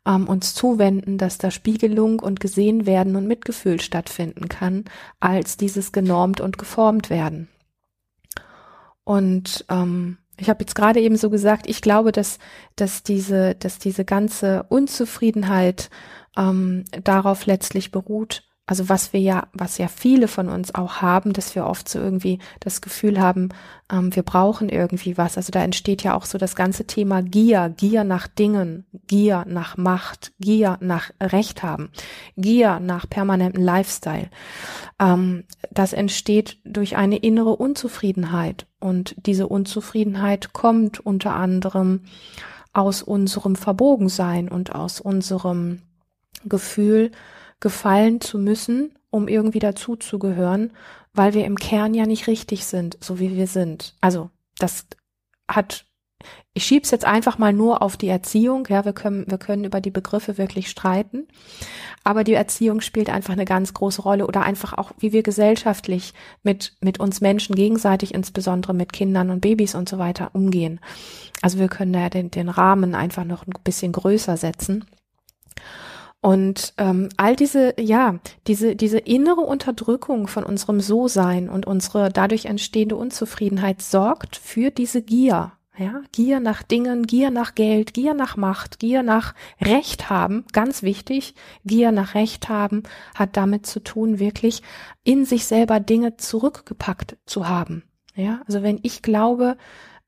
ähm, 0.06 0.26
uns 0.26 0.54
zuwenden, 0.54 1.18
dass 1.18 1.38
da 1.38 1.50
Spiegelung 1.50 2.20
und 2.20 2.40
gesehen 2.40 2.86
werden 2.86 3.16
und 3.16 3.26
Mitgefühl 3.26 3.80
stattfinden 3.80 4.48
kann, 4.48 4.84
als 5.20 5.56
dieses 5.56 5.92
genormt 5.92 6.40
und 6.40 6.58
geformt 6.58 7.10
werden. 7.10 7.48
Und 9.04 9.64
ähm, 9.68 10.18
ich 10.38 10.48
habe 10.48 10.60
jetzt 10.60 10.74
gerade 10.74 11.00
eben 11.00 11.16
so 11.16 11.30
gesagt, 11.30 11.68
ich 11.68 11.82
glaube, 11.82 12.12
dass, 12.12 12.38
dass 12.76 13.02
diese, 13.02 13.54
dass 13.56 13.78
diese 13.78 14.04
ganze 14.04 14.64
Unzufriedenheit 14.68 15.90
ähm, 16.36 16.84
darauf 17.02 17.46
letztlich 17.46 17.90
beruht, 17.90 18.42
also 18.68 18.90
was 18.90 19.14
wir 19.14 19.20
ja, 19.20 19.48
was 19.54 19.78
ja 19.78 19.88
viele 19.88 20.28
von 20.28 20.50
uns 20.50 20.74
auch 20.74 21.00
haben, 21.00 21.32
dass 21.32 21.54
wir 21.54 21.64
oft 21.64 21.88
so 21.88 21.98
irgendwie 21.98 22.38
das 22.60 22.82
Gefühl 22.82 23.18
haben, 23.18 23.48
ähm, 23.90 24.14
wir 24.14 24.22
brauchen 24.22 24.68
irgendwie 24.68 25.16
was. 25.16 25.38
Also 25.38 25.50
da 25.50 25.64
entsteht 25.64 26.02
ja 26.02 26.14
auch 26.14 26.26
so 26.26 26.36
das 26.36 26.54
ganze 26.54 26.86
Thema 26.86 27.22
Gier, 27.22 27.72
Gier 27.74 28.04
nach 28.04 28.28
Dingen, 28.28 28.84
Gier 29.06 29.46
nach 29.48 29.78
Macht, 29.78 30.32
Gier 30.38 30.76
nach 30.82 31.10
Recht 31.18 31.62
haben, 31.62 31.88
Gier 32.36 32.78
nach 32.78 33.08
permanentem 33.08 33.64
Lifestyle. 33.64 34.28
Ähm, 35.00 35.44
das 35.70 35.94
entsteht 35.94 36.58
durch 36.64 36.98
eine 36.98 37.16
innere 37.16 37.56
Unzufriedenheit 37.56 38.66
und 38.80 39.16
diese 39.24 39.48
Unzufriedenheit 39.48 40.52
kommt 40.52 41.00
unter 41.00 41.34
anderem 41.34 42.02
aus 42.74 43.02
unserem 43.02 43.56
Verbogensein 43.56 44.50
und 44.50 44.74
aus 44.74 45.00
unserem 45.00 45.80
Gefühl, 46.44 47.10
gefallen 47.60 48.20
zu 48.20 48.38
müssen, 48.38 48.94
um 49.10 49.28
irgendwie 49.28 49.58
dazuzugehören, 49.58 50.72
weil 51.12 51.34
wir 51.34 51.44
im 51.44 51.56
Kern 51.56 51.94
ja 51.94 52.06
nicht 52.06 52.26
richtig 52.26 52.66
sind, 52.66 52.98
so 53.00 53.18
wie 53.18 53.36
wir 53.36 53.46
sind. 53.46 53.94
Also 54.00 54.30
das 54.58 54.86
hat 55.48 55.84
ich 56.52 56.64
schieb's 56.64 56.90
jetzt 56.90 57.04
einfach 57.04 57.38
mal 57.38 57.52
nur 57.52 57.82
auf 57.82 57.96
die 57.96 58.08
Erziehung. 58.08 58.66
Ja, 58.68 58.84
wir 58.84 58.92
können, 58.92 59.24
wir 59.28 59.38
können 59.38 59.64
über 59.64 59.80
die 59.80 59.92
Begriffe 59.92 60.38
wirklich 60.38 60.68
streiten. 60.68 61.28
Aber 62.02 62.24
die 62.24 62.34
Erziehung 62.34 62.80
spielt 62.80 63.10
einfach 63.10 63.34
eine 63.34 63.44
ganz 63.44 63.74
große 63.74 64.02
Rolle 64.02 64.26
oder 64.26 64.42
einfach 64.42 64.72
auch, 64.76 64.90
wie 64.98 65.12
wir 65.12 65.22
gesellschaftlich 65.22 66.14
mit, 66.42 66.76
mit 66.80 66.98
uns 66.98 67.20
Menschen 67.20 67.54
gegenseitig, 67.54 68.12
insbesondere 68.12 68.74
mit 68.74 68.92
Kindern 68.92 69.30
und 69.30 69.40
Babys 69.40 69.76
und 69.76 69.88
so 69.88 69.98
weiter 69.98 70.30
umgehen. 70.34 70.80
Also 71.42 71.58
wir 71.58 71.68
können 71.68 71.92
da 71.92 72.08
den, 72.08 72.32
den 72.32 72.48
Rahmen 72.48 72.96
einfach 72.96 73.24
noch 73.24 73.46
ein 73.46 73.52
bisschen 73.62 73.92
größer 73.92 74.36
setzen. 74.36 74.84
Und 76.20 76.74
ähm, 76.78 77.10
all 77.16 77.36
diese, 77.36 77.74
ja, 77.80 78.18
diese, 78.46 78.74
diese 78.74 78.98
innere 78.98 79.42
Unterdrückung 79.42 80.26
von 80.26 80.44
unserem 80.44 80.80
So-Sein 80.80 81.48
und 81.48 81.66
unsere 81.66 82.10
dadurch 82.10 82.46
entstehende 82.46 82.96
Unzufriedenheit 82.96 83.82
sorgt 83.82 84.36
für 84.36 84.70
diese 84.70 85.02
Gier. 85.02 85.52
Ja, 85.76 86.02
Gier 86.10 86.40
nach 86.40 86.64
Dingen, 86.64 87.06
Gier 87.06 87.30
nach 87.30 87.54
Geld, 87.54 87.94
Gier 87.94 88.12
nach 88.12 88.36
Macht, 88.36 88.80
Gier 88.80 89.04
nach 89.04 89.34
Recht 89.60 90.10
haben, 90.10 90.44
ganz 90.52 90.82
wichtig. 90.82 91.34
Gier 91.64 91.92
nach 91.92 92.16
Recht 92.16 92.48
haben 92.48 92.82
hat 93.14 93.36
damit 93.36 93.64
zu 93.64 93.78
tun, 93.78 94.18
wirklich 94.18 94.62
in 95.04 95.24
sich 95.24 95.46
selber 95.46 95.78
Dinge 95.78 96.16
zurückgepackt 96.16 97.16
zu 97.26 97.48
haben. 97.48 97.84
Ja, 98.16 98.40
also 98.48 98.64
wenn 98.64 98.80
ich 98.82 99.02
glaube, 99.02 99.56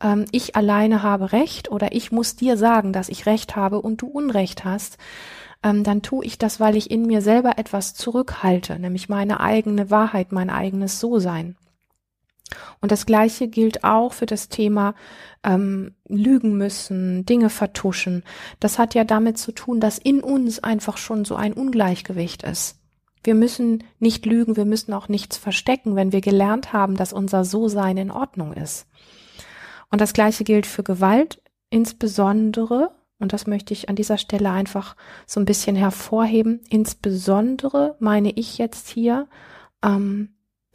ähm, 0.03 0.25
ich 0.33 0.57
alleine 0.57 1.05
habe 1.05 1.31
Recht 1.31 1.71
oder 1.71 1.93
ich 1.93 2.11
muss 2.11 2.35
dir 2.35 2.57
sagen, 2.57 2.93
dass 2.93 3.09
ich 3.09 3.27
Recht 3.27 3.55
habe 3.55 3.81
und 3.81 4.03
du 4.03 4.09
Unrecht 4.09 4.65
hast, 4.65 4.99
ähm, 5.63 5.85
dann 5.85 6.03
tue 6.03 6.25
ich 6.25 6.39
das, 6.39 6.61
weil 6.61 6.77
ich 6.77 6.91
in 6.91 7.07
mir 7.07 7.23
selber 7.23 7.59
etwas 7.59 7.95
zurückhalte, 7.95 8.79
nämlich 8.79 9.09
meine 9.09 9.41
eigene 9.41 9.91
Wahrheit, 9.91 10.33
mein 10.33 10.51
eigenes 10.51 11.01
So-Sein. 11.01 11.57
Und 12.81 12.91
das 12.91 13.07
Gleiche 13.07 13.49
gilt 13.49 13.85
auch 13.85 14.13
für 14.13 14.27
das 14.27 14.49
Thema 14.49 14.95
ähm, 15.45 15.95
Lügen 16.09 16.57
müssen, 16.57 17.25
Dinge 17.25 17.51
vertuschen. 17.51 18.25
Das 18.59 18.79
hat 18.79 18.95
ja 18.95 19.05
damit 19.05 19.39
zu 19.39 19.53
tun, 19.53 19.81
dass 19.81 19.99
in 19.99 20.21
uns 20.21 20.59
einfach 20.59 20.97
schon 20.97 21.25
so 21.25 21.37
ein 21.37 21.53
Ungleichgewicht 21.53 22.43
ist. 22.43 22.79
Wir 23.23 23.35
müssen 23.35 23.85
nicht 23.99 24.25
lügen, 24.25 24.57
wir 24.57 24.65
müssen 24.65 24.95
auch 24.95 25.09
nichts 25.09 25.37
verstecken, 25.37 25.95
wenn 25.95 26.11
wir 26.11 26.23
gelernt 26.23 26.73
haben, 26.73 26.97
dass 26.97 27.13
unser 27.13 27.45
So-Sein 27.45 27.99
in 27.99 28.11
Ordnung 28.11 28.55
ist. 28.55 28.87
Und 29.91 30.01
das 30.01 30.15
Gleiche 30.15 30.45
gilt 30.45 30.67
für 30.67 30.83
Gewalt, 30.83 31.43
insbesondere 31.69 32.93
und 33.21 33.33
das 33.33 33.47
möchte 33.47 33.73
ich 33.73 33.89
an 33.89 33.97
dieser 33.97 34.19
Stelle 34.19 34.51
einfach 34.51 34.97
so 35.27 35.39
ein 35.39 35.45
bisschen 35.45 35.77
hervorheben. 35.77 36.61
Insbesondere 36.71 37.97
meine 38.01 38.33
ich 38.33 38.59
jetzt 38.59 38.89
hier 38.89 39.29
ähm, 39.85 40.31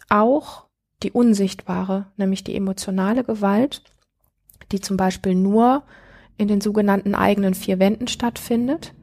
auch 0.09 0.65
die 1.03 1.11
unsichtbare, 1.11 2.07
nämlich 2.17 2.43
die 2.43 2.55
emotionale 2.55 3.23
Gewalt, 3.23 3.81
die 4.71 4.79
zum 4.79 4.95
Beispiel 4.95 5.35
nur 5.35 5.83
in 6.37 6.47
den 6.47 6.61
sogenannten 6.61 7.15
eigenen 7.15 7.53
vier 7.53 7.79
Wänden 7.79 8.07
stattfindet 8.07 8.93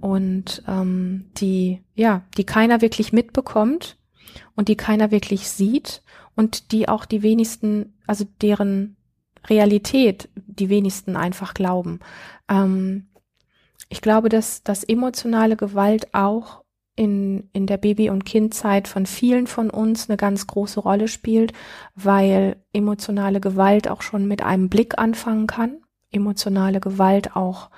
und 0.00 0.62
ähm, 0.66 1.26
die 1.36 1.82
ja, 1.94 2.22
die 2.36 2.44
keiner 2.44 2.80
wirklich 2.80 3.12
mitbekommt 3.12 3.98
und 4.56 4.68
die 4.68 4.76
keiner 4.76 5.10
wirklich 5.10 5.48
sieht 5.48 6.02
und 6.36 6.72
die 6.72 6.88
auch 6.88 7.04
die 7.04 7.22
wenigsten, 7.22 7.94
also 8.06 8.24
deren 8.42 8.96
Realität 9.48 10.28
die 10.34 10.68
wenigsten 10.68 11.16
einfach 11.16 11.54
glauben. 11.54 12.00
Ähm, 12.48 13.08
ich 13.88 14.00
glaube, 14.00 14.28
dass, 14.28 14.62
dass 14.62 14.84
emotionale 14.84 15.56
Gewalt 15.56 16.14
auch 16.14 16.64
in, 16.96 17.48
in 17.52 17.66
der 17.66 17.76
Baby- 17.76 18.10
und 18.10 18.24
Kindzeit 18.24 18.88
von 18.88 19.06
vielen 19.06 19.46
von 19.46 19.70
uns 19.70 20.08
eine 20.08 20.16
ganz 20.16 20.46
große 20.46 20.80
Rolle 20.80 21.08
spielt, 21.08 21.52
weil 21.94 22.56
emotionale 22.72 23.40
Gewalt 23.40 23.88
auch 23.88 24.02
schon 24.02 24.26
mit 24.26 24.42
einem 24.42 24.68
Blick 24.68 24.98
anfangen 24.98 25.46
kann. 25.46 25.78
Emotionale 26.12 26.80
Gewalt 26.80 27.34
auch, 27.34 27.70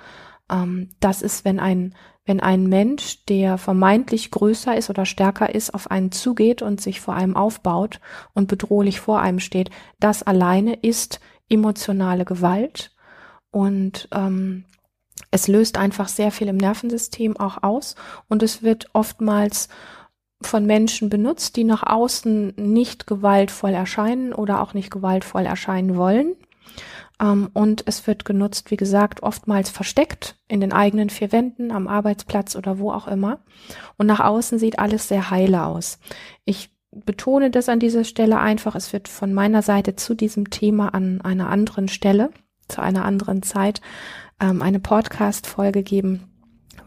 ähm, 0.51 0.89
das 0.99 1.23
ist, 1.23 1.45
wenn 1.45 1.59
ein, 1.59 1.95
wenn 2.25 2.39
ein 2.39 2.67
Mensch, 2.67 3.25
der 3.25 3.57
vermeintlich 3.57 4.29
größer 4.29 4.77
ist 4.77 4.89
oder 4.91 5.05
stärker 5.05 5.53
ist, 5.53 5.73
auf 5.73 5.89
einen 5.89 6.11
zugeht 6.11 6.61
und 6.61 6.79
sich 6.79 7.01
vor 7.01 7.15
einem 7.15 7.35
aufbaut 7.35 7.99
und 8.33 8.47
bedrohlich 8.47 8.99
vor 8.99 9.19
einem 9.21 9.39
steht, 9.39 9.71
das 9.99 10.21
alleine 10.21 10.75
ist 10.75 11.19
emotionale 11.49 12.25
Gewalt 12.25 12.91
und 13.51 14.07
ähm, 14.11 14.65
es 15.31 15.47
löst 15.47 15.77
einfach 15.77 16.07
sehr 16.07 16.31
viel 16.31 16.47
im 16.47 16.57
Nervensystem 16.57 17.37
auch 17.37 17.63
aus 17.63 17.95
und 18.27 18.43
es 18.43 18.63
wird 18.63 18.87
oftmals 18.93 19.69
von 20.41 20.65
Menschen 20.65 21.09
benutzt, 21.09 21.55
die 21.55 21.63
nach 21.63 21.83
außen 21.83 22.53
nicht 22.57 23.07
gewaltvoll 23.07 23.71
erscheinen 23.71 24.33
oder 24.33 24.61
auch 24.61 24.73
nicht 24.73 24.91
gewaltvoll 24.91 25.45
erscheinen 25.45 25.97
wollen. 25.97 26.35
Ähm, 27.19 27.49
und 27.53 27.83
es 27.87 28.05
wird 28.05 28.25
genutzt, 28.25 28.69
wie 28.69 28.77
gesagt, 28.77 29.23
oftmals 29.23 29.69
versteckt 29.69 30.35
in 30.47 30.61
den 30.61 30.73
eigenen 30.73 31.09
vier 31.09 31.31
Wänden, 31.31 31.71
am 31.71 31.87
Arbeitsplatz 31.87 32.55
oder 32.55 32.77
wo 32.77 32.91
auch 32.91 33.07
immer. 33.07 33.39
Und 33.97 34.05
nach 34.05 34.19
außen 34.19 34.59
sieht 34.59 34.79
alles 34.79 35.07
sehr 35.07 35.31
heile 35.31 35.65
aus. 35.65 35.99
Ich 36.45 36.69
betone 36.91 37.51
das 37.51 37.69
an 37.69 37.79
dieser 37.79 38.03
Stelle 38.03 38.39
einfach. 38.39 38.75
Es 38.75 38.93
wird 38.93 39.07
von 39.07 39.33
meiner 39.33 39.61
Seite 39.61 39.95
zu 39.95 40.15
diesem 40.15 40.49
Thema 40.49 40.93
an 40.93 41.21
einer 41.21 41.49
anderen 41.49 41.87
Stelle, 41.87 42.31
zu 42.67 42.81
einer 42.81 43.05
anderen 43.05 43.43
Zeit, 43.43 43.81
ähm, 44.41 44.61
eine 44.61 44.79
Podcast-Folge 44.79 45.83
geben, 45.83 46.36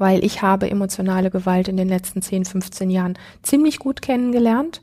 weil 0.01 0.25
ich 0.25 0.43
habe 0.43 0.71
emotionale 0.71 1.31
Gewalt 1.31 1.69
in 1.69 1.77
den 1.77 1.89
letzten 1.89 2.23
10, 2.23 2.47
15 2.47 2.91
Jahren 2.91 3.19
ziemlich 3.43 3.79
gut 3.79 4.03
kennengelernt 4.03 4.83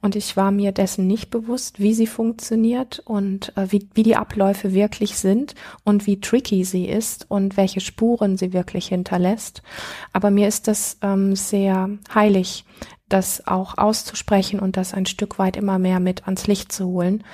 und 0.00 0.14
ich 0.14 0.36
war 0.36 0.50
mir 0.50 0.72
dessen 0.72 1.06
nicht 1.06 1.30
bewusst, 1.30 1.80
wie 1.80 1.94
sie 1.94 2.06
funktioniert 2.06 3.00
und 3.04 3.56
äh, 3.56 3.66
wie, 3.70 3.88
wie 3.94 4.02
die 4.02 4.16
Abläufe 4.16 4.72
wirklich 4.72 5.16
sind 5.16 5.54
und 5.84 6.06
wie 6.06 6.20
tricky 6.20 6.64
sie 6.64 6.86
ist 6.86 7.26
und 7.28 7.56
welche 7.56 7.80
Spuren 7.80 8.36
sie 8.36 8.52
wirklich 8.52 8.88
hinterlässt. 8.88 9.62
Aber 10.12 10.30
mir 10.30 10.46
ist 10.46 10.68
das 10.68 10.98
ähm, 11.02 11.34
sehr 11.34 11.90
heilig, 12.14 12.64
das 13.08 13.46
auch 13.46 13.78
auszusprechen 13.78 14.60
und 14.60 14.76
das 14.76 14.94
ein 14.94 15.06
Stück 15.06 15.38
weit 15.38 15.56
immer 15.56 15.78
mehr 15.78 15.98
mit 15.98 16.24
ans 16.24 16.46
Licht 16.46 16.70
zu 16.70 16.86
holen, 16.86 17.24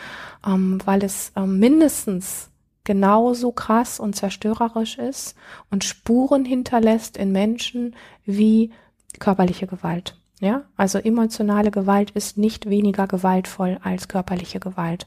ähm, 0.46 0.78
weil 0.84 1.02
es 1.04 1.32
ähm, 1.36 1.58
mindestens 1.58 2.50
genauso 2.84 3.52
krass 3.52 3.98
und 3.98 4.14
zerstörerisch 4.14 4.98
ist 4.98 5.34
und 5.70 5.84
Spuren 5.84 6.44
hinterlässt 6.44 7.16
in 7.16 7.32
Menschen 7.32 7.96
wie 8.24 8.70
körperliche 9.18 9.66
Gewalt. 9.66 10.16
Ja, 10.40 10.64
also 10.76 10.98
emotionale 10.98 11.70
Gewalt 11.70 12.10
ist 12.10 12.36
nicht 12.36 12.68
weniger 12.68 13.06
gewaltvoll 13.06 13.78
als 13.82 14.08
körperliche 14.08 14.60
Gewalt. 14.60 15.06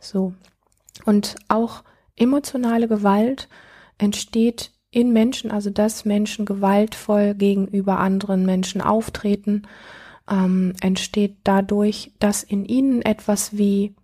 So. 0.00 0.34
Und 1.04 1.36
auch 1.48 1.82
emotionale 2.16 2.88
Gewalt 2.88 3.48
entsteht 3.98 4.72
in 4.90 5.12
Menschen, 5.12 5.50
also 5.50 5.70
dass 5.70 6.04
Menschen 6.04 6.46
gewaltvoll 6.46 7.34
gegenüber 7.34 7.98
anderen 7.98 8.44
Menschen 8.44 8.80
auftreten, 8.80 9.62
ähm, 10.28 10.74
entsteht 10.80 11.36
dadurch, 11.44 12.12
dass 12.18 12.42
in 12.42 12.64
ihnen 12.64 13.02
etwas 13.02 13.56
wie 13.56 13.94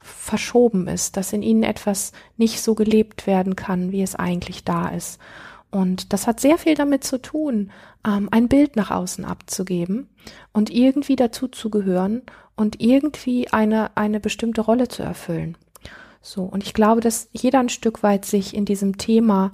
verschoben 0.00 0.88
ist, 0.88 1.16
dass 1.16 1.32
in 1.32 1.42
ihnen 1.42 1.62
etwas 1.62 2.12
nicht 2.36 2.62
so 2.62 2.74
gelebt 2.74 3.26
werden 3.26 3.54
kann, 3.56 3.92
wie 3.92 4.02
es 4.02 4.14
eigentlich 4.14 4.64
da 4.64 4.88
ist. 4.88 5.20
Und 5.70 6.12
das 6.12 6.26
hat 6.26 6.40
sehr 6.40 6.58
viel 6.58 6.74
damit 6.74 7.04
zu 7.04 7.20
tun, 7.20 7.70
ähm, 8.06 8.28
ein 8.32 8.48
Bild 8.48 8.76
nach 8.76 8.90
außen 8.90 9.24
abzugeben 9.24 10.08
und 10.52 10.70
irgendwie 10.70 11.16
dazu 11.16 11.46
zu 11.46 11.70
gehören 11.70 12.22
und 12.56 12.80
irgendwie 12.80 13.48
eine, 13.48 13.96
eine 13.96 14.20
bestimmte 14.20 14.62
Rolle 14.62 14.88
zu 14.88 15.02
erfüllen. 15.02 15.56
So. 16.20 16.42
Und 16.42 16.64
ich 16.64 16.74
glaube, 16.74 17.00
dass 17.00 17.28
jeder 17.32 17.60
ein 17.60 17.68
Stück 17.68 18.02
weit 18.02 18.24
sich 18.24 18.54
in 18.54 18.64
diesem 18.64 18.98
Thema 18.98 19.52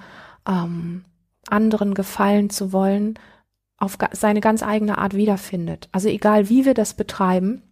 ähm, 0.48 1.04
anderen 1.48 1.94
gefallen 1.94 2.50
zu 2.50 2.72
wollen, 2.72 3.18
auf 3.78 3.98
seine 4.12 4.40
ganz 4.40 4.62
eigene 4.62 4.98
Art 4.98 5.14
wiederfindet. 5.14 5.88
Also 5.92 6.08
egal 6.08 6.48
wie 6.48 6.64
wir 6.64 6.74
das 6.74 6.94
betreiben, 6.94 7.62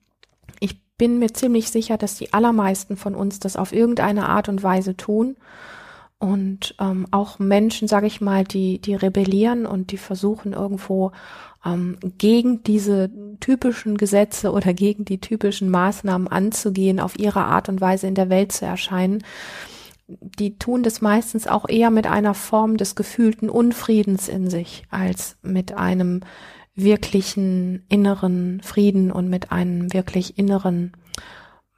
bin 0.99 1.19
mir 1.19 1.33
ziemlich 1.33 1.71
sicher, 1.71 1.97
dass 1.97 2.17
die 2.17 2.33
allermeisten 2.33 2.97
von 2.97 3.15
uns 3.15 3.39
das 3.39 3.57
auf 3.57 3.73
irgendeine 3.73 4.29
Art 4.29 4.49
und 4.49 4.63
Weise 4.63 4.97
tun. 4.97 5.37
Und 6.19 6.75
ähm, 6.81 7.07
auch 7.11 7.39
Menschen, 7.39 7.89
sage 7.89 8.07
ich 8.07 8.21
mal, 8.21 8.45
die, 8.45 8.79
die 8.79 8.95
rebellieren 8.95 9.67
und 9.67 9.91
die 9.91 9.99
versuchen 9.99 10.53
irgendwo 10.53 11.13
ähm, 11.67 11.99
gegen 12.19 12.63
diese 12.63 13.11
typischen 13.41 13.97
Gesetze 13.97 14.53
oder 14.53 14.73
gegen 14.73 15.05
die 15.05 15.21
typischen 15.21 15.69
Maßnahmen 15.71 16.29
anzugehen, 16.29 17.01
auf 17.01 17.19
ihre 17.19 17.45
Art 17.45 17.69
und 17.69 17.81
Weise 17.81 18.07
in 18.07 18.15
der 18.15 18.31
Welt 18.31 18.53
zu 18.53 18.65
erscheinen 18.65 19.23
die 20.07 20.59
tun 20.59 20.83
das 20.83 21.01
meistens 21.01 21.47
auch 21.47 21.69
eher 21.69 21.91
mit 21.91 22.07
einer 22.07 22.35
Form 22.35 22.77
des 22.77 22.95
gefühlten 22.95 23.49
Unfriedens 23.49 24.29
in 24.29 24.51
sich, 24.51 24.85
als 24.91 25.37
mit 25.43 25.73
einem 25.75 26.21
wirklichen 26.75 27.85
inneren 27.89 28.61
Frieden 28.63 29.13
und 29.13 29.29
mit 29.29 29.53
einem 29.53 29.93
wirklich 29.93 30.39
inneren, 30.39 30.93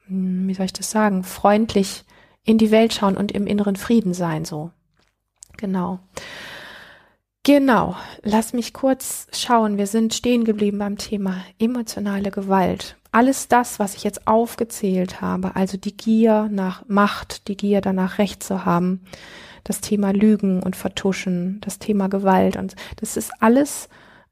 hm, 0.07 0.49
wie 0.49 0.55
soll 0.55 0.67
ich 0.67 0.73
das 0.73 0.91
sagen, 0.91 1.25
freundlich 1.25 2.05
in 2.45 2.59
die 2.59 2.71
Welt 2.71 2.95
schauen 2.95 3.17
und 3.17 3.33
im 3.33 3.47
inneren 3.47 3.77
Frieden 3.77 4.15
sein, 4.15 4.45
so. 4.45 4.71
Genau. 5.57 6.01
Genau, 7.43 7.95
lass 8.23 8.53
mich 8.55 8.73
kurz 8.73 9.29
schauen. 9.33 9.79
Wir 9.79 9.87
sind 9.87 10.15
stehen 10.15 10.45
geblieben 10.45 10.79
beim 10.79 10.99
Thema 10.99 11.45
emotionale 11.61 12.33
Gewalt. 12.33 12.97
Alles 13.13 13.47
das, 13.47 13.79
was 13.79 13.95
ich 13.95 14.03
jetzt 14.03 14.27
aufgezählt 14.27 15.21
habe, 15.21 15.55
also 15.55 15.77
die 15.77 15.97
Gier 15.97 16.49
nach 16.51 16.83
Macht, 16.89 17.47
die 17.47 17.57
Gier 17.57 17.81
danach 17.81 18.19
Recht 18.19 18.43
zu 18.43 18.65
haben, 18.65 19.03
das 19.63 19.81
Thema 19.81 20.11
Lügen 20.11 20.61
und 20.61 20.75
Vertuschen, 20.75 21.61
das 21.61 21.79
Thema 21.79 22.09
Gewalt 22.09 22.57
und 22.57 22.75
das 22.97 23.17
ist 23.17 23.31
alles 23.39 23.89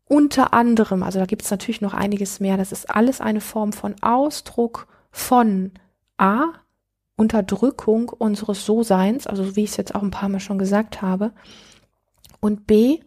unter 0.06 0.52
anderem, 0.52 1.02
also 1.02 1.18
da 1.18 1.26
gibt 1.26 1.42
es 1.42 1.50
natürlich 1.50 1.80
noch 1.80 1.94
einiges 1.94 2.40
mehr, 2.40 2.56
das 2.56 2.72
ist 2.72 2.90
alles 2.90 3.20
eine 3.20 3.40
Form 3.40 3.72
von 3.72 3.94
Ausdruck 4.02 4.86
von 5.10 5.72
A, 6.18 6.52
Unterdrückung 7.16 8.08
unseres 8.08 8.66
So-Seins, 8.66 9.26
also 9.26 9.56
wie 9.56 9.64
ich 9.64 9.70
es 9.70 9.76
jetzt 9.76 9.94
auch 9.94 10.02
ein 10.02 10.10
paar 10.10 10.28
Mal 10.28 10.40
schon 10.40 10.58
gesagt 10.58 11.00
habe, 11.00 11.32
und 12.40 12.66
B 12.66 13.00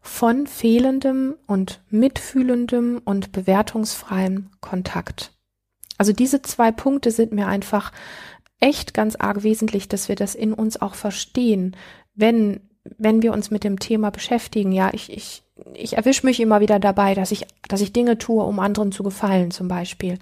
von 0.00 0.46
fehlendem 0.46 1.36
und 1.46 1.82
mitfühlendem 1.90 3.00
und 3.04 3.32
bewertungsfreiem 3.32 4.50
Kontakt. 4.60 5.32
Also 5.96 6.12
diese 6.12 6.42
zwei 6.42 6.72
Punkte 6.72 7.10
sind 7.10 7.32
mir 7.32 7.46
einfach 7.46 7.92
echt 8.60 8.94
ganz 8.94 9.16
arg 9.16 9.42
wesentlich, 9.42 9.88
dass 9.88 10.08
wir 10.08 10.16
das 10.16 10.34
in 10.34 10.52
uns 10.52 10.80
auch 10.80 10.94
verstehen, 10.94 11.76
wenn 12.14 12.60
wenn 12.98 13.22
wir 13.22 13.32
uns 13.32 13.50
mit 13.50 13.64
dem 13.64 13.78
Thema 13.78 14.10
beschäftigen. 14.10 14.72
Ja, 14.72 14.90
ich 14.92 15.12
ich 15.12 15.42
ich 15.74 15.96
erwische 15.96 16.26
mich 16.26 16.40
immer 16.40 16.60
wieder 16.60 16.78
dabei, 16.78 17.14
dass 17.14 17.30
ich 17.32 17.46
dass 17.68 17.80
ich 17.80 17.92
Dinge 17.92 18.18
tue, 18.18 18.42
um 18.42 18.58
anderen 18.58 18.92
zu 18.92 19.02
gefallen, 19.02 19.50
zum 19.50 19.68
Beispiel. 19.68 20.18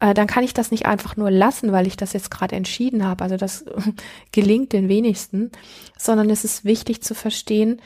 Äh, 0.00 0.14
dann 0.14 0.26
kann 0.26 0.44
ich 0.44 0.54
das 0.54 0.70
nicht 0.70 0.86
einfach 0.86 1.16
nur 1.16 1.30
lassen, 1.30 1.72
weil 1.72 1.86
ich 1.86 1.96
das 1.96 2.12
jetzt 2.12 2.30
gerade 2.30 2.56
entschieden 2.56 3.04
habe. 3.04 3.24
Also 3.24 3.36
das 3.36 3.64
gelingt 4.32 4.72
den 4.72 4.88
wenigsten, 4.88 5.50
sondern 5.96 6.30
es 6.30 6.44
ist 6.44 6.64
wichtig 6.64 7.02
zu 7.02 7.14
verstehen, 7.14 7.80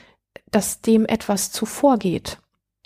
dass 0.51 0.81
dem 0.81 1.07
etwas 1.07 1.53
zuvorgeht. 1.53 2.39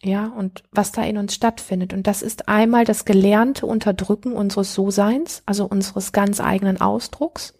Ja, 0.03 0.27
und 0.27 0.63
was 0.71 0.93
da 0.93 1.03
in 1.03 1.17
uns 1.17 1.35
stattfindet. 1.35 1.93
Und 1.93 2.07
das 2.07 2.23
ist 2.23 2.49
einmal 2.49 2.85
das 2.85 3.05
gelernte 3.07 3.67
Unterdrücken 3.67 4.33
unseres 4.33 4.75
So-Seins, 4.75 5.43
also 5.47 5.65
unseres 5.65 6.13
ganz 6.13 6.41
eigenen 6.41 6.81
Ausdrucks. 6.81 7.55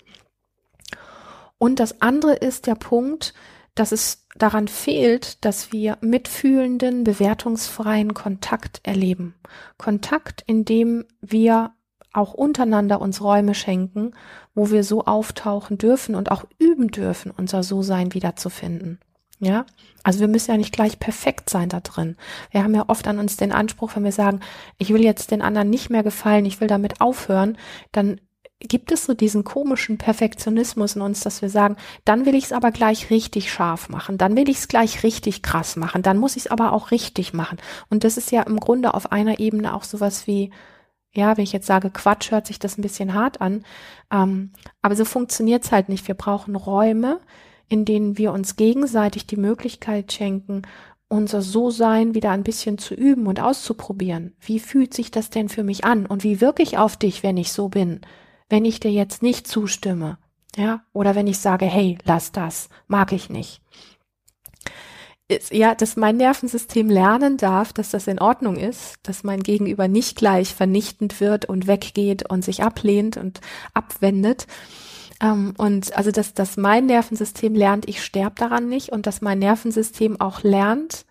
Und 1.59 1.81
das 1.81 2.01
andere 2.03 2.35
ist 2.35 2.67
der 2.67 2.75
Punkt, 2.75 3.35
dass 3.75 3.93
es 3.93 4.27
daran 4.37 4.69
fehlt, 4.69 5.45
dass 5.45 5.73
wir 5.73 5.99
mitfühlenden, 6.01 7.05
bewertungsfreien 7.05 8.15
Kontakt 8.15 8.81
erleben. 8.83 9.35
Kontakt, 9.79 10.43
in 10.47 10.65
dem 10.65 11.05
wir 11.21 11.73
auch 12.13 12.33
untereinander 12.33 13.01
uns 13.01 13.21
Räume 13.21 13.55
schenken, 13.55 14.13
wo 14.55 14.71
wir 14.71 14.85
so 14.85 15.05
auftauchen 15.05 15.79
dürfen 15.79 16.15
und 16.15 16.31
auch 16.31 16.45
üben 16.59 16.89
dürfen, 16.89 17.31
unser 17.31 17.63
So-Sein 17.63 18.15
wiederzufinden. 18.15 18.99
Ja, 19.39 19.67
also 20.03 20.21
wir 20.21 20.29
müssen 20.29 20.51
ja 20.51 20.57
nicht 20.57 20.73
gleich 20.73 20.99
perfekt 20.99 21.51
sein 21.51 21.69
da 21.69 21.81
drin. 21.81 22.17
Wir 22.53 22.63
haben 22.63 22.75
ja 22.75 22.85
oft 22.87 23.07
an 23.07 23.19
uns 23.19 23.37
den 23.37 23.53
Anspruch, 23.53 23.95
wenn 23.95 24.05
wir 24.05 24.13
sagen, 24.13 24.41
ich 24.79 24.95
will 24.95 25.05
jetzt 25.05 25.31
den 25.31 25.43
anderen 25.43 25.69
nicht 25.69 25.91
mehr 25.91 26.03
gefallen, 26.03 26.47
ich 26.47 26.59
will 26.63 26.69
damit 26.69 27.03
aufhören, 27.03 27.59
dann 27.93 28.19
gibt 28.61 28.91
es 28.91 29.05
so 29.05 29.15
diesen 29.15 29.45
komischen 29.45 29.99
Perfektionismus 29.99 30.97
in 30.97 31.03
uns, 31.03 31.21
dass 31.21 31.43
wir 31.43 31.51
sagen, 31.51 31.77
dann 32.05 32.25
will 32.25 32.35
ich 32.35 32.45
es 32.45 32.53
aber 32.53 32.71
gleich 32.71 33.11
richtig 33.11 33.53
scharf 33.53 33.89
machen, 33.89 34.17
dann 34.17 34.35
will 34.35 34.49
ich 34.49 34.59
es 34.59 34.69
gleich 34.69 35.03
richtig 35.03 35.43
krass 35.43 35.77
machen, 35.77 36.03
dann 36.03 36.17
muss 36.17 36.37
ich 36.37 36.47
es 36.47 36.51
aber 36.51 36.73
auch 36.73 36.91
richtig 36.91 37.35
machen. 37.35 37.59
Und 37.91 38.05
das 38.05 38.17
ist 38.17 38.33
ja 38.33 38.43
im 38.43 38.59
Grunde 38.59 38.95
auf 38.95 39.13
einer 39.13 39.41
Ebene 39.41 39.75
auch 39.75 39.85
sowas 39.85 40.27
wie, 40.27 40.51
ja, 41.15 41.37
wenn 41.37 41.45
ich 41.45 41.53
jetzt 41.53 41.67
sage 41.67 41.91
Quatsch, 41.91 42.31
hört 42.31 42.47
sich 42.47 42.59
das 42.59 42.79
ein 42.79 42.83
bisschen 42.83 43.15
hart 43.15 43.41
an, 43.41 43.65
ähm, 44.11 44.53
aber 44.81 44.97
so 44.97 45.05
funktioniert 45.05 45.65
es 45.65 45.73
halt 45.73 45.89
nicht. 45.89 46.09
Wir 46.09 46.15
brauchen 46.15 46.57
Räume, 46.57 47.21
in 47.69 47.85
denen 47.85 48.17
wir 48.17 48.33
uns 48.33 48.57
gegenseitig 48.57 49.27
die 49.27 49.37
Möglichkeit 49.37 50.13
schenken, 50.13 50.63
unser 51.09 51.43
So-Sein 51.43 52.15
wieder 52.15 52.31
ein 52.31 52.43
bisschen 52.43 52.79
zu 52.79 52.95
üben 52.95 53.27
und 53.27 53.41
auszuprobieren. 53.41 54.35
Wie 54.41 54.59
fühlt 54.59 54.95
sich 54.95 55.11
das 55.11 55.31
denn 55.31 55.49
für 55.49 55.63
mich 55.63 55.85
an? 55.85 56.07
Und 56.07 56.25
wie 56.25 56.41
wirke 56.41 56.63
ich 56.63 56.79
auf 56.79 56.97
dich, 56.97 57.23
wenn 57.23 57.37
ich 57.37 57.53
so 57.53 57.69
bin? 57.69 58.01
Wenn 58.49 58.65
ich 58.65 58.81
dir 58.81 58.91
jetzt 58.91 59.23
nicht 59.23 59.47
zustimme, 59.47 60.19
ja, 60.57 60.83
oder 60.93 61.15
wenn 61.15 61.27
ich 61.27 61.39
sage, 61.39 61.67
hey, 61.67 61.99
lass 62.05 62.33
das, 62.33 62.69
mag 62.87 63.13
ich 63.13 63.29
nicht. 63.29 63.61
Ist, 65.29 65.53
ja, 65.53 65.75
dass 65.75 65.97
mein 65.97 66.17
Nervensystem 66.17 66.89
lernen 66.89 67.37
darf, 67.37 67.73
dass 67.73 67.91
das 67.91 68.07
in 68.07 68.21
Ordnung 68.21 68.57
ist, 68.57 68.95
dass 69.03 69.25
mein 69.25 69.43
Gegenüber 69.43 69.89
nicht 69.89 70.17
gleich 70.17 70.55
vernichtend 70.55 71.21
wird 71.21 71.47
und 71.47 71.67
weggeht 71.67 72.31
und 72.31 72.45
sich 72.45 72.63
ablehnt 72.63 73.17
und 73.17 73.41
abwendet. 73.75 74.47
Ähm, 75.21 75.55
und 75.59 75.97
also, 75.97 76.13
dass, 76.13 76.33
dass 76.33 76.57
mein 76.57 76.87
Nervensystem 76.87 77.57
lernt, 77.57 77.89
ich 77.89 78.05
sterbe 78.05 78.37
daran 78.37 78.69
nicht 78.69 78.91
und 78.91 79.07
dass 79.07 79.21
mein 79.21 79.41
Nervensystem 79.41 80.21
auch 80.21 80.45
lernt, 80.45 81.07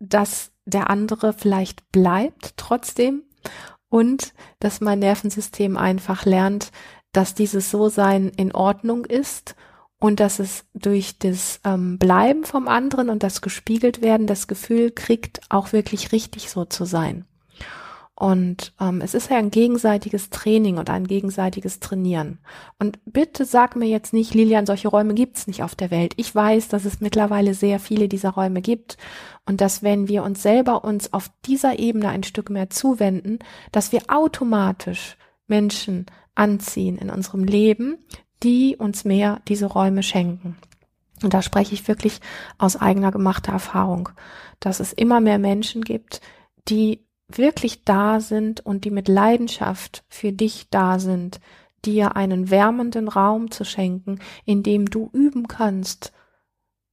dass 0.00 0.52
der 0.66 0.90
andere 0.90 1.32
vielleicht 1.32 1.90
bleibt 1.92 2.54
trotzdem 2.56 3.22
und 3.90 4.32
dass 4.60 4.80
mein 4.80 5.00
Nervensystem 5.00 5.76
einfach 5.76 6.24
lernt, 6.24 6.70
dass 7.12 7.34
dieses 7.34 7.70
So-Sein 7.70 8.32
in 8.36 8.52
Ordnung 8.52 9.04
ist 9.04 9.56
und 9.98 10.20
dass 10.20 10.38
es 10.38 10.64
durch 10.72 11.18
das 11.18 11.60
ähm, 11.64 11.98
Bleiben 11.98 12.44
vom 12.44 12.68
anderen 12.68 13.10
und 13.10 13.22
das 13.22 13.42
gespiegelt 13.42 14.00
werden 14.00 14.26
das 14.26 14.48
Gefühl 14.48 14.90
kriegt, 14.90 15.40
auch 15.50 15.72
wirklich 15.72 16.12
richtig 16.12 16.48
so 16.50 16.64
zu 16.64 16.86
sein. 16.86 17.26
Und 18.20 18.74
ähm, 18.78 19.00
es 19.00 19.14
ist 19.14 19.30
ja 19.30 19.38
ein 19.38 19.50
gegenseitiges 19.50 20.28
Training 20.28 20.76
und 20.76 20.90
ein 20.90 21.06
gegenseitiges 21.06 21.80
Trainieren. 21.80 22.38
Und 22.78 22.98
bitte 23.06 23.46
sag 23.46 23.76
mir 23.76 23.88
jetzt 23.88 24.12
nicht, 24.12 24.34
Lilian, 24.34 24.66
solche 24.66 24.88
Räume 24.88 25.14
gibt's 25.14 25.46
nicht 25.46 25.62
auf 25.62 25.74
der 25.74 25.90
Welt. 25.90 26.12
Ich 26.18 26.34
weiß, 26.34 26.68
dass 26.68 26.84
es 26.84 27.00
mittlerweile 27.00 27.54
sehr 27.54 27.80
viele 27.80 28.08
dieser 28.08 28.28
Räume 28.28 28.60
gibt 28.60 28.98
und 29.46 29.62
dass 29.62 29.82
wenn 29.82 30.06
wir 30.06 30.22
uns 30.22 30.42
selber 30.42 30.84
uns 30.84 31.14
auf 31.14 31.30
dieser 31.46 31.78
Ebene 31.78 32.10
ein 32.10 32.22
Stück 32.22 32.50
mehr 32.50 32.68
zuwenden, 32.68 33.38
dass 33.72 33.90
wir 33.90 34.02
automatisch 34.08 35.16
Menschen 35.46 36.04
anziehen 36.34 36.98
in 36.98 37.08
unserem 37.08 37.44
Leben, 37.44 38.04
die 38.42 38.76
uns 38.76 39.06
mehr 39.06 39.40
diese 39.48 39.64
Räume 39.64 40.02
schenken. 40.02 40.58
Und 41.22 41.32
da 41.32 41.40
spreche 41.40 41.72
ich 41.72 41.88
wirklich 41.88 42.20
aus 42.58 42.76
eigener 42.76 43.12
gemachter 43.12 43.52
Erfahrung, 43.52 44.10
dass 44.58 44.78
es 44.78 44.92
immer 44.92 45.20
mehr 45.22 45.38
Menschen 45.38 45.80
gibt, 45.80 46.20
die 46.68 47.06
wirklich 47.38 47.84
da 47.84 48.20
sind 48.20 48.64
und 48.64 48.84
die 48.84 48.90
mit 48.90 49.08
Leidenschaft 49.08 50.04
für 50.08 50.32
dich 50.32 50.68
da 50.70 50.98
sind, 50.98 51.40
dir 51.84 52.16
einen 52.16 52.50
wärmenden 52.50 53.08
Raum 53.08 53.50
zu 53.50 53.64
schenken, 53.64 54.18
in 54.44 54.62
dem 54.62 54.90
du 54.90 55.10
üben 55.12 55.48
kannst, 55.48 56.12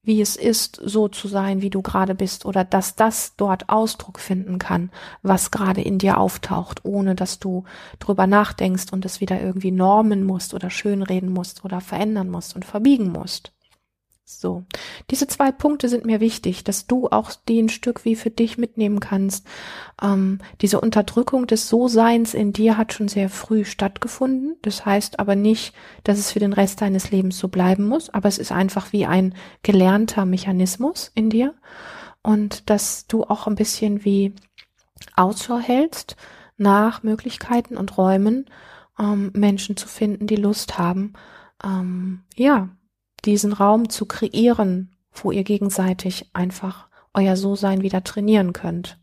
wie 0.03 0.21
es 0.21 0.37
ist, 0.37 0.79
so 0.81 1.09
zu 1.09 1.27
sein, 1.27 1.61
wie 1.61 1.69
du 1.69 1.81
gerade 1.81 2.15
bist, 2.15 2.45
oder 2.45 2.63
dass 2.63 2.95
das 2.95 3.35
dort 3.35 3.67
Ausdruck 3.67 4.19
finden 4.19 4.57
kann, 4.57 4.89
was 5.21 5.51
gerade 5.51 5.81
in 5.81 5.97
dir 5.97 6.17
auftaucht, 6.17 6.85
ohne 6.85 7.13
dass 7.13 7.39
du 7.39 7.65
drüber 7.99 8.25
nachdenkst 8.25 8.93
und 8.93 9.03
es 9.03 9.19
wieder 9.19 9.41
irgendwie 9.41 9.71
normen 9.71 10.23
musst 10.23 10.53
oder 10.53 10.69
schönreden 10.69 11.29
musst 11.29 11.65
oder 11.65 11.81
verändern 11.81 12.29
musst 12.29 12.55
und 12.55 12.63
verbiegen 12.63 13.11
musst. 13.11 13.51
So, 14.29 14.65
diese 15.09 15.25
zwei 15.27 15.53
Punkte 15.53 15.87
sind 15.87 16.03
mir 16.03 16.19
wichtig, 16.19 16.65
dass 16.65 16.85
du 16.85 17.07
auch 17.07 17.31
den 17.47 17.69
Stück 17.69 18.03
wie 18.03 18.17
für 18.17 18.29
dich 18.29 18.57
mitnehmen 18.57 18.99
kannst. 18.99 19.47
Ähm, 20.01 20.39
diese 20.59 20.81
Unterdrückung 20.81 21.47
des 21.47 21.69
So-Seins 21.69 22.33
in 22.33 22.51
dir 22.51 22.77
hat 22.77 22.91
schon 22.91 23.07
sehr 23.07 23.29
früh 23.29 23.63
stattgefunden. 23.63 24.57
Das 24.63 24.85
heißt 24.85 25.21
aber 25.21 25.37
nicht, 25.37 25.73
dass 26.03 26.19
es 26.19 26.33
für 26.33 26.39
den 26.39 26.51
Rest 26.51 26.81
deines 26.81 27.09
Lebens 27.09 27.39
so 27.39 27.47
bleiben 27.47 27.87
muss, 27.87 28.09
aber 28.09 28.27
es 28.27 28.37
ist 28.37 28.51
einfach 28.51 28.91
wie 28.91 29.05
ein 29.05 29.33
gelernter 29.63 30.25
Mechanismus 30.25 31.09
in 31.15 31.29
dir 31.29 31.55
und 32.21 32.69
dass 32.69 33.07
du 33.07 33.23
auch 33.23 33.47
ein 33.47 33.55
bisschen 33.55 34.03
wie 34.03 34.35
Ausschau 35.15 35.57
hältst 35.57 36.17
nach 36.57 37.01
Möglichkeiten 37.01 37.77
und 37.77 37.97
Räumen, 37.97 38.49
ähm, 38.99 39.31
Menschen 39.33 39.77
zu 39.77 39.87
finden, 39.87 40.27
die 40.27 40.35
Lust 40.35 40.77
haben, 40.77 41.13
ähm, 41.63 42.23
ja, 42.35 42.67
diesen 43.25 43.53
Raum 43.53 43.89
zu 43.89 44.05
kreieren, 44.05 44.95
wo 45.11 45.31
ihr 45.31 45.43
gegenseitig 45.43 46.29
einfach 46.33 46.87
euer 47.13 47.35
So-Sein 47.35 47.81
wieder 47.81 48.03
trainieren 48.03 48.53
könnt. 48.53 48.97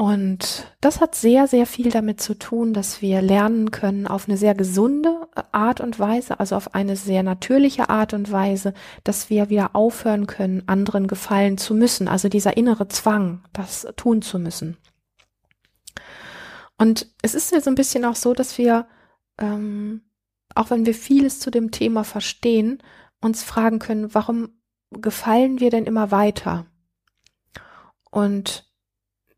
Und 0.00 0.74
das 0.80 1.02
hat 1.02 1.14
sehr, 1.14 1.46
sehr 1.46 1.66
viel 1.66 1.90
damit 1.90 2.22
zu 2.22 2.32
tun, 2.32 2.72
dass 2.72 3.02
wir 3.02 3.20
lernen 3.20 3.70
können 3.70 4.06
auf 4.06 4.26
eine 4.26 4.38
sehr 4.38 4.54
gesunde 4.54 5.28
Art 5.52 5.82
und 5.82 5.98
Weise, 5.98 6.40
also 6.40 6.56
auf 6.56 6.74
eine 6.74 6.96
sehr 6.96 7.22
natürliche 7.22 7.90
Art 7.90 8.14
und 8.14 8.32
Weise, 8.32 8.72
dass 9.04 9.28
wir 9.28 9.50
wieder 9.50 9.76
aufhören 9.76 10.26
können, 10.26 10.62
anderen 10.66 11.06
gefallen 11.06 11.58
zu 11.58 11.74
müssen. 11.74 12.08
Also 12.08 12.30
dieser 12.30 12.56
innere 12.56 12.88
Zwang, 12.88 13.44
das 13.52 13.86
tun 13.96 14.22
zu 14.22 14.38
müssen. 14.38 14.78
Und 16.78 17.08
es 17.20 17.34
ist 17.34 17.52
ja 17.52 17.60
so 17.60 17.68
ein 17.68 17.74
bisschen 17.74 18.06
auch 18.06 18.16
so, 18.16 18.32
dass 18.32 18.56
wir 18.56 18.86
ähm, 19.36 20.00
auch 20.54 20.70
wenn 20.70 20.86
wir 20.86 20.94
vieles 20.94 21.40
zu 21.40 21.50
dem 21.50 21.70
Thema 21.70 22.04
verstehen, 22.04 22.82
uns 23.20 23.42
fragen 23.42 23.78
können, 23.78 24.14
warum 24.14 24.60
gefallen 24.90 25.60
wir 25.60 25.70
denn 25.70 25.84
immer 25.84 26.10
weiter? 26.10 26.66
Und 28.10 28.70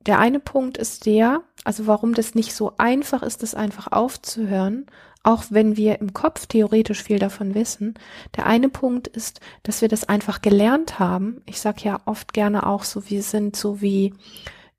der 0.07 0.19
eine 0.19 0.41
Punkt 0.41 0.79
ist 0.79 1.07
der, 1.07 1.43
also 1.65 1.87
warum 1.87 2.15
das 2.15 2.35
nicht 2.35 2.55
so 2.55 2.73
einfach 2.79 3.23
ist, 3.23 3.43
das 3.43 3.55
einfach 3.55 3.93
aufzuhören, 3.93 4.87
auch 5.23 5.45
wenn 5.51 5.77
wir 5.77 6.01
im 6.01 6.13
Kopf 6.13 6.47
theoretisch 6.47 7.03
viel 7.03 7.19
davon 7.19 7.55
wissen. 7.55 7.95
Der 8.37 8.47
eine 8.47 8.69
Punkt 8.69 9.07
ist, 9.07 9.41
dass 9.63 9.81
wir 9.81 9.89
das 9.89 10.09
einfach 10.09 10.43
gelernt 10.43 10.99
haben. 10.99 11.43
Ich 11.47 11.61
sage 11.61 11.83
ja 11.85 12.01
oft 12.07 12.33
gerne 12.33 12.67
auch 12.67 12.83
so, 12.83 13.09
wir 13.09 13.23
sind 13.23 13.55
so 13.55 13.81
wie, 13.81 14.15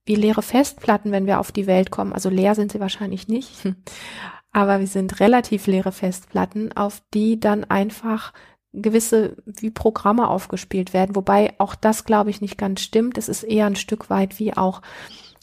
wie 0.06 0.16
leere 0.16 0.42
Festplatten, 0.42 1.12
wenn 1.12 1.28
wir 1.28 1.40
auf 1.40 1.54
die 1.54 1.68
Welt 1.68 1.92
kommen. 1.92 2.12
Also 2.12 2.30
leer 2.30 2.56
sind 2.56 2.74
sie 2.74 2.82
wahrscheinlich 2.82 3.30
nicht, 3.30 3.52
aber 4.54 4.80
wir 4.80 4.88
sind 4.88 5.20
relativ 5.20 5.68
leere 5.68 5.92
Festplatten, 5.92 6.72
auf 6.72 7.02
die 7.14 7.40
dann 7.40 7.66
einfach 7.66 8.34
gewisse 8.72 9.36
wie 9.46 9.70
Programme 9.70 10.28
aufgespielt 10.28 10.94
werden, 10.94 11.16
wobei 11.16 11.54
auch 11.58 11.76
das 11.76 12.06
glaube 12.06 12.30
ich 12.30 12.42
nicht 12.42 12.58
ganz 12.58 12.82
stimmt. 12.82 13.18
Es 13.18 13.30
ist 13.30 13.44
eher 13.44 13.66
ein 13.66 13.76
Stück 13.76 14.10
weit 14.10 14.40
wie 14.40 14.56
auch, 14.56 14.82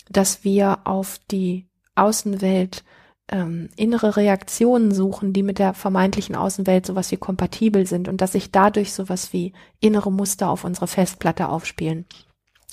dass 0.08 0.42
wir 0.42 0.78
auf 0.84 1.20
die 1.30 1.66
Außenwelt 1.94 2.82
ähm, 3.30 3.68
innere 3.76 4.16
Reaktionen 4.16 4.92
suchen, 4.92 5.32
die 5.32 5.44
mit 5.44 5.58
der 5.58 5.74
vermeintlichen 5.74 6.34
Außenwelt 6.34 6.86
sowas 6.86 7.10
wie 7.12 7.16
kompatibel 7.16 7.86
sind 7.86 8.08
und 8.08 8.20
dass 8.20 8.32
sich 8.32 8.50
dadurch 8.50 8.92
sowas 8.92 9.32
wie 9.32 9.52
innere 9.78 10.10
Muster 10.10 10.50
auf 10.50 10.64
unsere 10.64 10.88
Festplatte 10.88 11.48
aufspielen. 11.48 12.06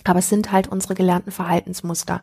Aber 0.07 0.19
es 0.19 0.29
sind 0.29 0.51
halt 0.51 0.67
unsere 0.67 0.95
gelernten 0.95 1.31
Verhaltensmuster. 1.31 2.21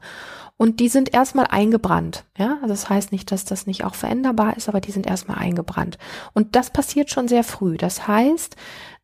Und 0.56 0.78
die 0.78 0.88
sind 0.88 1.12
erstmal 1.12 1.46
eingebrannt. 1.48 2.24
Ja, 2.38 2.54
also 2.62 2.68
das 2.68 2.88
heißt 2.88 3.10
nicht, 3.10 3.32
dass 3.32 3.44
das 3.44 3.66
nicht 3.66 3.84
auch 3.84 3.94
veränderbar 3.94 4.56
ist, 4.56 4.68
aber 4.68 4.80
die 4.80 4.92
sind 4.92 5.06
erstmal 5.06 5.38
eingebrannt. 5.38 5.98
Und 6.32 6.54
das 6.54 6.70
passiert 6.70 7.10
schon 7.10 7.26
sehr 7.26 7.42
früh. 7.42 7.76
Das 7.76 8.06
heißt, 8.06 8.56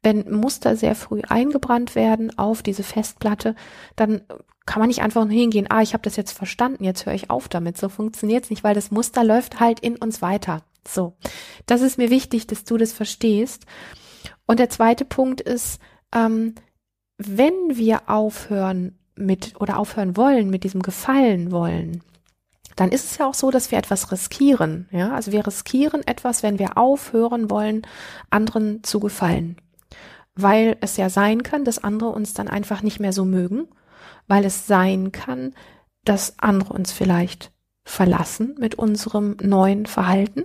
wenn 0.03 0.31
Muster 0.31 0.77
sehr 0.77 0.95
früh 0.95 1.23
eingebrannt 1.29 1.95
werden 1.95 2.39
auf 2.39 2.63
diese 2.63 2.85
Festplatte, 2.85 3.55
dann 3.97 4.23
kann 4.65 4.81
man 4.81 4.89
nicht 4.89 5.03
einfach 5.03 5.25
nur 5.25 5.35
hingehen, 5.35 5.67
ah, 5.69 5.83
ich 5.83 5.95
habe 5.95 6.05
das 6.05 6.15
jetzt 6.15 6.33
verstanden, 6.33 6.85
jetzt 6.85 7.05
höre 7.05 7.15
ich 7.15 7.31
auf 7.31 7.49
damit. 7.49 7.77
So 7.77 7.89
funktioniert's 7.89 8.51
nicht, 8.51 8.63
weil 8.63 8.75
das 8.75 8.93
Muster 8.93 9.25
läuft 9.25 9.59
halt 9.59 9.81
in 9.81 9.97
uns 9.97 10.23
weiter. 10.23 10.63
So, 10.87 11.15
das 11.67 11.83
ist 11.83 11.99
mir 11.99 12.11
wichtig, 12.11 12.47
dass 12.47 12.65
du 12.65 12.77
das 12.77 12.93
verstehst. 12.93 13.67
Und 14.47 14.61
der 14.61 14.71
zweite 14.71 15.05
Punkt 15.05 15.41
ist, 15.41 15.81
ähm, 16.15 16.55
wenn 17.23 17.77
wir 17.77 18.09
aufhören 18.09 18.99
mit 19.15 19.61
oder 19.61 19.79
aufhören 19.79 20.17
wollen 20.17 20.49
mit 20.49 20.65
diesem 20.65 20.81
Gefallen 20.81 21.53
wollen, 21.53 22.03
dann 22.77 22.91
ist 22.91 23.05
es 23.05 23.19
ja 23.19 23.27
auch 23.27 23.35
so, 23.35 23.51
dass 23.51 23.71
wir 23.71 23.77
etwas 23.77 24.11
riskieren. 24.11 24.89
Ja, 24.91 25.13
also 25.13 25.33
wir 25.33 25.47
riskieren 25.47 26.03
etwas, 26.07 26.43
wenn 26.43 26.59
wir 26.59 26.79
aufhören 26.79 27.51
wollen, 27.51 27.83
anderen 28.31 28.83
zu 28.83 29.01
gefallen. 29.01 29.57
Weil 30.35 30.79
es 30.81 30.97
ja 30.97 31.11
sein 31.11 31.43
kann, 31.43 31.67
dass 31.67 31.85
andere 31.85 32.09
uns 32.09 32.33
dann 32.33 32.49
einfach 32.49 32.83
nicht 32.83 33.01
mehr 33.01 33.13
so 33.13 33.27
mögen, 33.27 33.69
weil 34.29 34.47
es 34.47 34.67
sein 34.67 35.13
kann, 35.13 35.55
dass 36.05 36.39
andere 36.39 36.73
uns 36.73 36.91
vielleicht 36.91 37.53
verlassen 37.85 38.55
mit 38.59 38.77
unserem 38.77 39.37
neuen 39.43 39.85
Verhalten, 39.85 40.45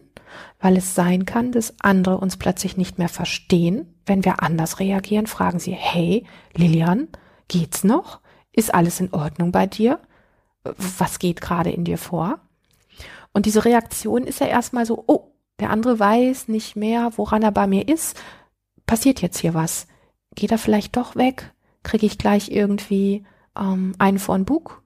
weil 0.59 0.75
es 0.75 0.93
sein 0.93 1.25
kann, 1.25 1.53
dass 1.53 1.75
andere 1.79 2.17
uns 2.17 2.35
plötzlich 2.35 2.75
nicht 2.75 2.97
mehr 2.97 3.09
verstehen, 3.09 3.94
wenn 4.05 4.25
wir 4.25 4.43
anders 4.43 4.79
reagieren, 4.79 5.27
fragen 5.27 5.59
sie, 5.59 5.71
hey, 5.71 6.25
Lilian, 6.53 7.07
geht's 7.47 7.83
noch? 7.83 8.19
Ist 8.51 8.73
alles 8.73 8.99
in 8.99 9.13
Ordnung 9.13 9.51
bei 9.51 9.67
dir? 9.67 9.99
Was 10.63 11.19
geht 11.19 11.41
gerade 11.41 11.71
in 11.71 11.83
dir 11.83 11.97
vor? 11.97 12.39
Und 13.33 13.45
diese 13.45 13.65
Reaktion 13.65 14.23
ist 14.23 14.39
ja 14.39 14.47
erstmal 14.47 14.85
so, 14.85 15.03
oh, 15.07 15.31
der 15.59 15.69
andere 15.69 15.99
weiß 15.99 16.47
nicht 16.47 16.75
mehr, 16.75 17.11
woran 17.17 17.43
er 17.43 17.51
bei 17.51 17.67
mir 17.67 17.87
ist. 17.87 18.19
Passiert 18.85 19.21
jetzt 19.21 19.39
hier 19.39 19.53
was? 19.53 19.87
Geht 20.35 20.51
er 20.51 20.57
vielleicht 20.57 20.95
doch 20.95 21.15
weg? 21.15 21.53
Kriege 21.83 22.05
ich 22.05 22.17
gleich 22.17 22.49
irgendwie 22.51 23.25
ähm, 23.57 23.95
einen 23.99 24.19
vor 24.19 24.37
den 24.37 24.45
Bug? 24.45 24.83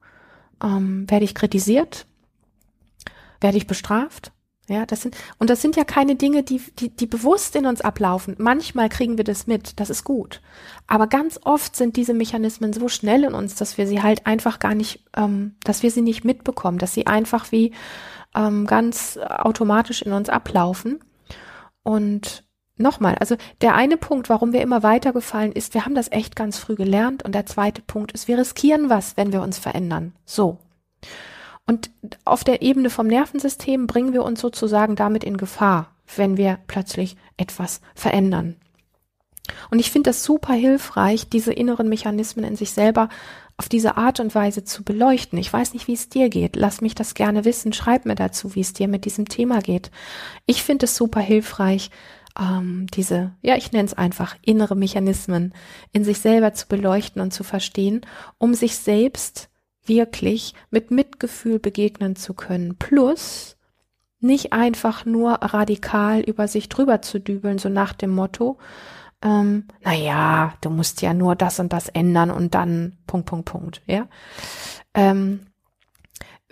Ähm, 0.62 1.08
werde 1.10 1.24
ich 1.24 1.34
kritisiert? 1.34 2.06
Werde 3.40 3.56
ich 3.56 3.66
bestraft? 3.66 4.32
Ja, 4.70 4.86
das 4.86 5.02
sind, 5.02 5.16
und 5.38 5.50
das 5.50 5.60
sind 5.60 5.74
ja 5.74 5.82
keine 5.82 6.14
Dinge, 6.14 6.44
die, 6.44 6.60
die, 6.78 6.90
die 6.90 7.06
bewusst 7.06 7.56
in 7.56 7.66
uns 7.66 7.80
ablaufen. 7.80 8.36
Manchmal 8.38 8.88
kriegen 8.88 9.16
wir 9.16 9.24
das 9.24 9.48
mit, 9.48 9.80
das 9.80 9.90
ist 9.90 10.04
gut. 10.04 10.40
Aber 10.86 11.08
ganz 11.08 11.40
oft 11.42 11.74
sind 11.74 11.96
diese 11.96 12.14
Mechanismen 12.14 12.72
so 12.72 12.86
schnell 12.86 13.24
in 13.24 13.34
uns, 13.34 13.56
dass 13.56 13.78
wir 13.78 13.88
sie 13.88 14.00
halt 14.00 14.28
einfach 14.28 14.60
gar 14.60 14.76
nicht, 14.76 15.02
ähm, 15.16 15.56
dass 15.64 15.82
wir 15.82 15.90
sie 15.90 16.02
nicht 16.02 16.24
mitbekommen, 16.24 16.78
dass 16.78 16.94
sie 16.94 17.08
einfach 17.08 17.50
wie 17.50 17.72
ähm, 18.32 18.64
ganz 18.64 19.18
automatisch 19.18 20.02
in 20.02 20.12
uns 20.12 20.28
ablaufen. 20.28 21.00
Und 21.82 22.44
nochmal, 22.76 23.16
also 23.16 23.36
der 23.62 23.74
eine 23.74 23.96
Punkt, 23.96 24.28
warum 24.28 24.52
wir 24.52 24.62
immer 24.62 24.84
weitergefallen 24.84 25.50
ist, 25.50 25.74
wir 25.74 25.84
haben 25.84 25.96
das 25.96 26.12
echt 26.12 26.36
ganz 26.36 26.58
früh 26.58 26.76
gelernt. 26.76 27.24
Und 27.24 27.34
der 27.34 27.46
zweite 27.46 27.82
Punkt 27.82 28.12
ist, 28.12 28.28
wir 28.28 28.38
riskieren 28.38 28.88
was, 28.88 29.16
wenn 29.16 29.32
wir 29.32 29.42
uns 29.42 29.58
verändern. 29.58 30.12
So. 30.24 30.58
Und 31.70 31.92
auf 32.24 32.42
der 32.42 32.62
Ebene 32.62 32.90
vom 32.90 33.06
Nervensystem 33.06 33.86
bringen 33.86 34.12
wir 34.12 34.24
uns 34.24 34.40
sozusagen 34.40 34.96
damit 34.96 35.22
in 35.22 35.36
Gefahr, 35.36 35.94
wenn 36.16 36.36
wir 36.36 36.58
plötzlich 36.66 37.14
etwas 37.36 37.80
verändern. 37.94 38.56
Und 39.70 39.78
ich 39.78 39.92
finde 39.92 40.10
das 40.10 40.24
super 40.24 40.52
hilfreich, 40.52 41.28
diese 41.28 41.52
inneren 41.52 41.88
Mechanismen 41.88 42.44
in 42.44 42.56
sich 42.56 42.72
selber 42.72 43.08
auf 43.56 43.68
diese 43.68 43.96
Art 43.96 44.18
und 44.18 44.34
Weise 44.34 44.64
zu 44.64 44.82
beleuchten. 44.82 45.38
Ich 45.38 45.52
weiß 45.52 45.72
nicht, 45.72 45.86
wie 45.86 45.92
es 45.92 46.08
dir 46.08 46.28
geht. 46.28 46.56
Lass 46.56 46.80
mich 46.80 46.96
das 46.96 47.14
gerne 47.14 47.44
wissen. 47.44 47.72
Schreib 47.72 48.04
mir 48.04 48.16
dazu, 48.16 48.56
wie 48.56 48.62
es 48.62 48.72
dir 48.72 48.88
mit 48.88 49.04
diesem 49.04 49.28
Thema 49.28 49.60
geht. 49.60 49.92
Ich 50.46 50.64
finde 50.64 50.86
es 50.86 50.96
super 50.96 51.20
hilfreich, 51.20 51.92
ähm, 52.36 52.88
diese, 52.92 53.30
ja, 53.42 53.54
ich 53.54 53.70
nenne 53.70 53.86
es 53.86 53.94
einfach 53.94 54.34
innere 54.42 54.74
Mechanismen 54.74 55.54
in 55.92 56.02
sich 56.02 56.18
selber 56.18 56.52
zu 56.52 56.66
beleuchten 56.66 57.22
und 57.22 57.32
zu 57.32 57.44
verstehen, 57.44 58.00
um 58.38 58.54
sich 58.54 58.76
selbst 58.76 59.49
wirklich 59.90 60.54
mit 60.70 60.92
Mitgefühl 60.92 61.58
begegnen 61.58 62.14
zu 62.14 62.32
können. 62.32 62.76
Plus 62.78 63.56
nicht 64.20 64.52
einfach 64.52 65.04
nur 65.04 65.32
radikal 65.32 66.20
über 66.20 66.46
sich 66.46 66.68
drüber 66.68 67.02
zu 67.02 67.18
dübeln, 67.18 67.58
so 67.58 67.68
nach 67.68 67.92
dem 67.92 68.10
Motto, 68.10 68.58
ähm, 69.22 69.64
na 69.82 69.92
ja, 69.92 70.54
du 70.60 70.70
musst 70.70 71.02
ja 71.02 71.12
nur 71.12 71.34
das 71.36 71.60
und 71.60 71.72
das 71.72 71.88
ändern 71.88 72.30
und 72.30 72.54
dann 72.54 72.96
Punkt, 73.06 73.26
Punkt, 73.26 73.44
Punkt, 73.46 73.82
ja. 73.86 74.06
Ähm, 74.94 75.40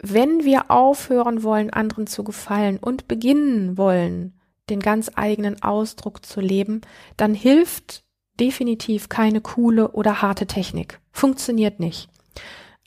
wenn 0.00 0.44
wir 0.44 0.70
aufhören 0.70 1.42
wollen, 1.42 1.70
anderen 1.70 2.06
zu 2.06 2.24
gefallen 2.24 2.78
und 2.78 3.08
beginnen 3.08 3.78
wollen, 3.78 4.38
den 4.70 4.80
ganz 4.80 5.10
eigenen 5.14 5.62
Ausdruck 5.62 6.24
zu 6.26 6.40
leben, 6.40 6.82
dann 7.16 7.34
hilft 7.34 8.04
definitiv 8.38 9.08
keine 9.08 9.40
coole 9.40 9.92
oder 9.92 10.22
harte 10.22 10.46
Technik. 10.46 11.00
Funktioniert 11.10 11.80
nicht. 11.80 12.08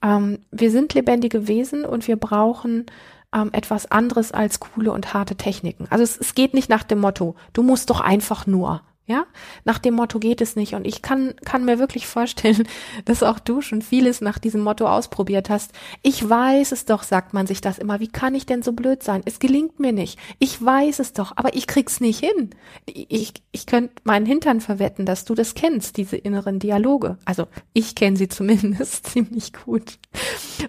Ähm, 0.01 0.39
wir 0.51 0.71
sind 0.71 0.93
lebendige 0.93 1.47
Wesen 1.47 1.85
und 1.85 2.07
wir 2.07 2.15
brauchen 2.15 2.85
ähm, 3.33 3.49
etwas 3.53 3.91
anderes 3.91 4.31
als 4.31 4.59
coole 4.59 4.91
und 4.91 5.13
harte 5.13 5.35
Techniken. 5.35 5.87
Also 5.89 6.03
es, 6.03 6.17
es 6.17 6.35
geht 6.35 6.53
nicht 6.53 6.69
nach 6.69 6.83
dem 6.83 6.99
Motto, 6.99 7.35
du 7.53 7.63
musst 7.63 7.89
doch 7.89 8.01
einfach 8.01 8.47
nur. 8.47 8.81
Ja, 9.07 9.25
nach 9.65 9.79
dem 9.79 9.95
Motto 9.95 10.19
geht 10.19 10.41
es 10.41 10.55
nicht. 10.55 10.73
Und 10.75 10.85
ich 10.85 11.01
kann, 11.01 11.33
kann 11.43 11.65
mir 11.65 11.79
wirklich 11.79 12.07
vorstellen, 12.07 12.67
dass 13.05 13.23
auch 13.23 13.39
du 13.39 13.61
schon 13.61 13.81
vieles 13.81 14.21
nach 14.21 14.37
diesem 14.37 14.61
Motto 14.61 14.87
ausprobiert 14.87 15.49
hast. 15.49 15.71
Ich 16.03 16.27
weiß 16.29 16.71
es 16.71 16.85
doch, 16.85 17.03
sagt 17.03 17.33
man 17.33 17.47
sich 17.47 17.61
das 17.61 17.79
immer. 17.79 17.99
Wie 17.99 18.07
kann 18.07 18.35
ich 18.35 18.45
denn 18.45 18.61
so 18.61 18.73
blöd 18.73 19.01
sein? 19.03 19.21
Es 19.25 19.39
gelingt 19.39 19.79
mir 19.79 19.91
nicht. 19.91 20.19
Ich 20.39 20.63
weiß 20.63 20.99
es 20.99 21.13
doch, 21.13 21.33
aber 21.35 21.55
ich 21.55 21.67
krieg's 21.67 21.99
nicht 21.99 22.19
hin. 22.19 22.51
Ich, 22.85 23.33
ich 23.51 23.65
könnte 23.65 23.95
meinen 24.03 24.25
Hintern 24.25 24.61
verwetten, 24.61 25.05
dass 25.05 25.25
du 25.25 25.33
das 25.33 25.55
kennst, 25.55 25.97
diese 25.97 26.15
inneren 26.15 26.59
Dialoge. 26.59 27.17
Also 27.25 27.47
ich 27.73 27.95
kenne 27.95 28.17
sie 28.17 28.27
zumindest 28.29 29.07
ziemlich 29.07 29.51
gut. 29.53 29.97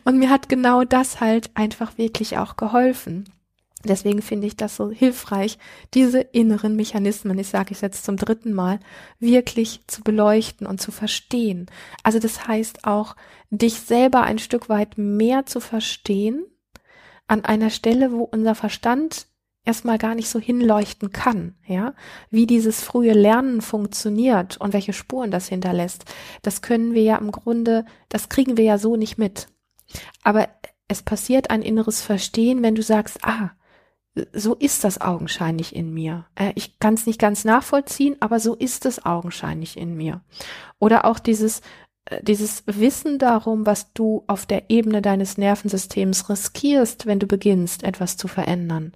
Und 0.05 0.19
mir 0.19 0.31
hat 0.31 0.49
genau 0.49 0.85
das 0.85 1.21
halt 1.21 1.51
einfach 1.55 1.99
wirklich 1.99 2.39
auch 2.39 2.57
geholfen. 2.57 3.25
Deswegen 3.85 4.23
finde 4.23 4.47
ich 4.47 4.57
das 4.57 4.77
so 4.77 4.91
hilfreich, 4.91 5.59
diese 5.95 6.21
inneren 6.21 6.77
Mechanismen, 6.77 7.39
ich 7.39 7.49
sage 7.49 7.73
es 7.73 7.81
jetzt 7.81 8.05
zum 8.05 8.17
dritten 8.17 8.53
Mal, 8.53 8.79
wirklich 9.19 9.81
zu 9.87 10.03
beleuchten 10.03 10.67
und 10.67 10.81
zu 10.81 10.93
verstehen. 10.93 11.67
Also 12.03 12.19
das 12.19 12.47
heißt 12.47 12.85
auch, 12.85 13.17
dich 13.51 13.81
selber 13.81 14.23
ein 14.23 14.39
Stück 14.39 14.69
weit 14.69 14.99
mehr 14.99 15.47
zu 15.47 15.61
verstehen 15.61 16.45
an 17.27 17.45
einer 17.45 17.71
Stelle, 17.71 18.13
wo 18.13 18.23
unser 18.23 18.55
Verstand 18.55 19.27
erstmal 19.65 19.99
gar 19.99 20.15
nicht 20.15 20.29
so 20.29 20.41
hinleuchten 20.41 21.13
kann, 21.13 21.55
ja, 21.67 21.95
wie 22.31 22.47
dieses 22.47 22.83
frühe 22.83 23.13
Lernen 23.13 23.61
funktioniert 23.61 24.57
und 24.57 24.73
welche 24.73 24.93
Spuren 24.93 25.31
das 25.31 25.49
hinterlässt. 25.49 26.05
Das 26.43 26.63
können 26.63 26.95
wir 26.95 27.03
ja 27.03 27.19
im 27.19 27.31
Grunde, 27.31 27.85
das 28.09 28.29
kriegen 28.29 28.57
wir 28.57 28.65
ja 28.65 28.79
so 28.79 28.97
nicht 28.97 29.19
mit. 29.19 29.49
Aber 30.23 30.49
es 30.89 31.03
passiert 31.03 31.51
ein 31.51 31.63
inneres 31.63 32.03
Verstehen, 32.03 32.63
wenn 32.63 32.75
du 32.75 32.83
sagst, 32.83 33.25
ah, 33.25 33.53
so 34.33 34.55
ist 34.55 34.85
das 34.85 35.01
augenscheinlich 35.01 35.75
in 35.75 35.93
mir. 35.93 36.27
Äh, 36.35 36.53
ich 36.55 36.79
kann 36.79 36.95
es 36.95 37.07
nicht 37.07 37.19
ganz 37.19 37.45
nachvollziehen, 37.45 38.17
aber 38.21 38.41
so 38.41 38.55
ist 38.55 38.85
es 38.87 39.05
augenscheinlich 39.05 39.77
in 39.77 39.97
mir. 39.97 40.21
Oder 40.79 41.05
auch 41.05 41.19
dieses, 41.19 41.61
äh, 42.07 42.23
dieses 42.23 42.65
Wissen 42.67 43.19
darum, 43.19 43.65
was 43.65 43.93
du 43.95 44.25
auf 44.27 44.45
der 44.47 44.71
Ebene 44.71 45.03
deines 45.03 45.39
Nervensystems 45.39 46.29
riskierst, 46.29 47.07
wenn 47.07 47.21
du 47.21 47.27
beginnst, 47.27 47.85
etwas 47.85 48.17
zu 48.17 48.29
verändern. 48.29 48.93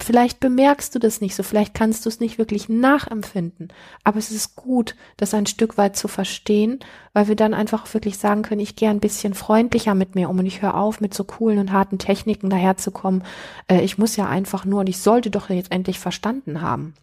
Vielleicht 0.00 0.40
bemerkst 0.40 0.92
du 0.94 0.98
das 0.98 1.20
nicht 1.20 1.36
so, 1.36 1.44
vielleicht 1.44 1.72
kannst 1.72 2.04
du 2.04 2.08
es 2.08 2.18
nicht 2.18 2.36
wirklich 2.36 2.68
nachempfinden, 2.68 3.72
aber 4.02 4.18
es 4.18 4.32
ist 4.32 4.56
gut, 4.56 4.96
das 5.16 5.34
ein 5.34 5.46
Stück 5.46 5.78
weit 5.78 5.96
zu 5.96 6.08
verstehen, 6.08 6.80
weil 7.12 7.28
wir 7.28 7.36
dann 7.36 7.54
einfach 7.54 7.92
wirklich 7.94 8.18
sagen 8.18 8.42
können, 8.42 8.60
ich 8.60 8.74
gehe 8.74 8.90
ein 8.90 8.98
bisschen 8.98 9.34
freundlicher 9.34 9.94
mit 9.94 10.16
mir 10.16 10.28
um 10.28 10.40
und 10.40 10.46
ich 10.46 10.62
höre 10.62 10.74
auf, 10.74 11.00
mit 11.00 11.14
so 11.14 11.22
coolen 11.22 11.60
und 11.60 11.70
harten 11.70 11.98
Techniken 11.98 12.50
daherzukommen. 12.50 13.22
Äh, 13.68 13.82
ich 13.82 13.96
muss 13.96 14.16
ja 14.16 14.28
einfach 14.28 14.64
nur 14.64 14.80
und 14.80 14.88
ich 14.88 14.98
sollte 14.98 15.30
doch 15.30 15.48
jetzt 15.48 15.70
endlich 15.70 16.00
verstanden 16.00 16.60
haben. 16.60 16.94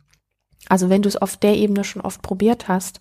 Also 0.68 0.90
wenn 0.90 1.02
du 1.02 1.08
es 1.08 1.18
auf 1.18 1.38
der 1.38 1.56
Ebene 1.56 1.86
schon 1.86 2.02
oft 2.02 2.22
probiert 2.22 2.68
hast 2.68 3.00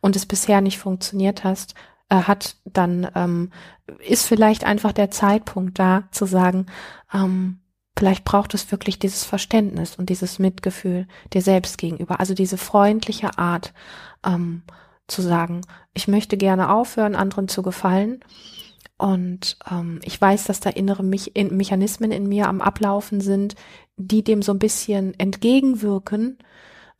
und 0.00 0.16
es 0.16 0.24
bisher 0.24 0.62
nicht 0.62 0.78
funktioniert 0.78 1.44
hast, 1.44 1.74
äh, 2.08 2.22
hat, 2.22 2.56
dann 2.64 3.10
ähm, 3.14 3.52
ist 3.98 4.26
vielleicht 4.26 4.64
einfach 4.64 4.92
der 4.92 5.10
Zeitpunkt 5.10 5.78
da 5.78 6.04
zu 6.10 6.24
sagen, 6.24 6.66
ähm, 7.12 7.60
Vielleicht 7.98 8.24
braucht 8.24 8.52
es 8.52 8.70
wirklich 8.70 8.98
dieses 8.98 9.24
Verständnis 9.24 9.96
und 9.96 10.10
dieses 10.10 10.38
Mitgefühl 10.38 11.06
dir 11.32 11.40
selbst 11.40 11.78
gegenüber. 11.78 12.20
Also 12.20 12.34
diese 12.34 12.58
freundliche 12.58 13.38
Art 13.38 13.72
ähm, 14.24 14.62
zu 15.06 15.22
sagen, 15.22 15.62
ich 15.94 16.06
möchte 16.06 16.36
gerne 16.36 16.70
aufhören, 16.70 17.14
anderen 17.14 17.48
zu 17.48 17.62
gefallen. 17.62 18.20
Und 18.98 19.58
ähm, 19.70 20.00
ich 20.04 20.20
weiß, 20.20 20.44
dass 20.44 20.60
da 20.60 20.70
innere 20.70 21.02
Me 21.02 21.16
in 21.32 21.56
Mechanismen 21.56 22.12
in 22.12 22.28
mir 22.28 22.48
am 22.48 22.60
Ablaufen 22.60 23.20
sind, 23.20 23.54
die 23.96 24.22
dem 24.22 24.42
so 24.42 24.52
ein 24.52 24.58
bisschen 24.58 25.18
entgegenwirken. 25.18 26.38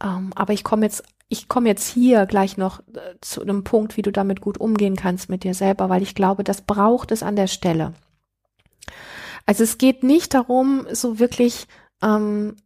Ähm, 0.02 0.32
aber 0.34 0.54
ich 0.54 0.64
komme 0.64 0.86
jetzt, 0.86 1.02
ich 1.28 1.48
komme 1.48 1.68
jetzt 1.68 1.88
hier 1.88 2.24
gleich 2.24 2.56
noch 2.56 2.80
äh, 2.80 3.14
zu 3.20 3.42
einem 3.42 3.64
Punkt, 3.64 3.98
wie 3.98 4.02
du 4.02 4.12
damit 4.12 4.40
gut 4.40 4.58
umgehen 4.58 4.96
kannst 4.96 5.28
mit 5.28 5.44
dir 5.44 5.54
selber, 5.54 5.90
weil 5.90 6.02
ich 6.02 6.14
glaube, 6.14 6.42
das 6.42 6.62
braucht 6.62 7.12
es 7.12 7.22
an 7.22 7.36
der 7.36 7.48
Stelle. 7.48 7.92
Also 9.46 9.62
es 9.64 9.78
geht 9.78 10.02
nicht 10.02 10.34
darum, 10.34 10.86
so 10.92 11.18
wirklich 11.18 11.66
ähm, 12.02 12.56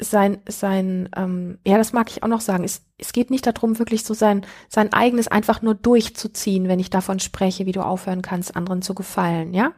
sein, 0.00 0.38
sein, 0.48 1.08
ähm, 1.16 1.58
ja, 1.66 1.76
das 1.76 1.92
mag 1.92 2.10
ich 2.10 2.22
auch 2.22 2.28
noch 2.28 2.40
sagen. 2.40 2.64
Es, 2.64 2.82
es 2.98 3.12
geht 3.12 3.30
nicht 3.30 3.46
darum, 3.46 3.78
wirklich 3.78 4.04
so 4.04 4.14
sein, 4.14 4.46
sein 4.68 4.92
eigenes 4.92 5.28
einfach 5.28 5.62
nur 5.62 5.74
durchzuziehen, 5.74 6.68
wenn 6.68 6.80
ich 6.80 6.90
davon 6.90 7.20
spreche, 7.20 7.66
wie 7.66 7.72
du 7.72 7.82
aufhören 7.82 8.22
kannst, 8.22 8.56
anderen 8.56 8.82
zu 8.82 8.94
gefallen, 8.94 9.54
ja? 9.54 9.72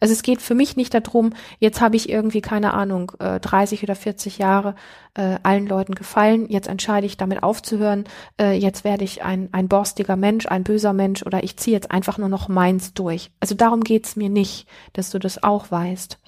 Also 0.00 0.12
es 0.12 0.22
geht 0.22 0.42
für 0.42 0.54
mich 0.54 0.76
nicht 0.76 0.94
darum, 0.94 1.30
jetzt 1.58 1.80
habe 1.80 1.96
ich 1.96 2.08
irgendwie, 2.08 2.40
keine 2.40 2.74
Ahnung, 2.74 3.12
äh, 3.18 3.40
30 3.40 3.82
oder 3.82 3.94
40 3.94 4.38
Jahre 4.38 4.74
äh, 5.14 5.38
allen 5.42 5.66
Leuten 5.66 5.94
gefallen, 5.94 6.48
jetzt 6.48 6.68
entscheide 6.68 7.06
ich 7.06 7.16
damit 7.16 7.42
aufzuhören, 7.42 8.04
äh, 8.40 8.52
jetzt 8.52 8.84
werde 8.84 9.04
ich 9.04 9.22
ein, 9.22 9.48
ein 9.52 9.68
borstiger 9.68 10.16
Mensch, 10.16 10.46
ein 10.46 10.64
böser 10.64 10.92
Mensch 10.92 11.22
oder 11.22 11.44
ich 11.44 11.56
ziehe 11.56 11.76
jetzt 11.76 11.90
einfach 11.90 12.18
nur 12.18 12.28
noch 12.28 12.48
meins 12.48 12.94
durch. 12.94 13.30
Also 13.40 13.54
darum 13.54 13.82
geht's 13.84 14.16
mir 14.16 14.28
nicht, 14.28 14.66
dass 14.92 15.10
du 15.10 15.18
das 15.18 15.42
auch 15.42 15.70
weißt. 15.70 16.18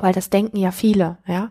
Weil 0.00 0.12
das 0.12 0.30
denken 0.30 0.56
ja 0.56 0.70
viele, 0.70 1.18
ja. 1.26 1.50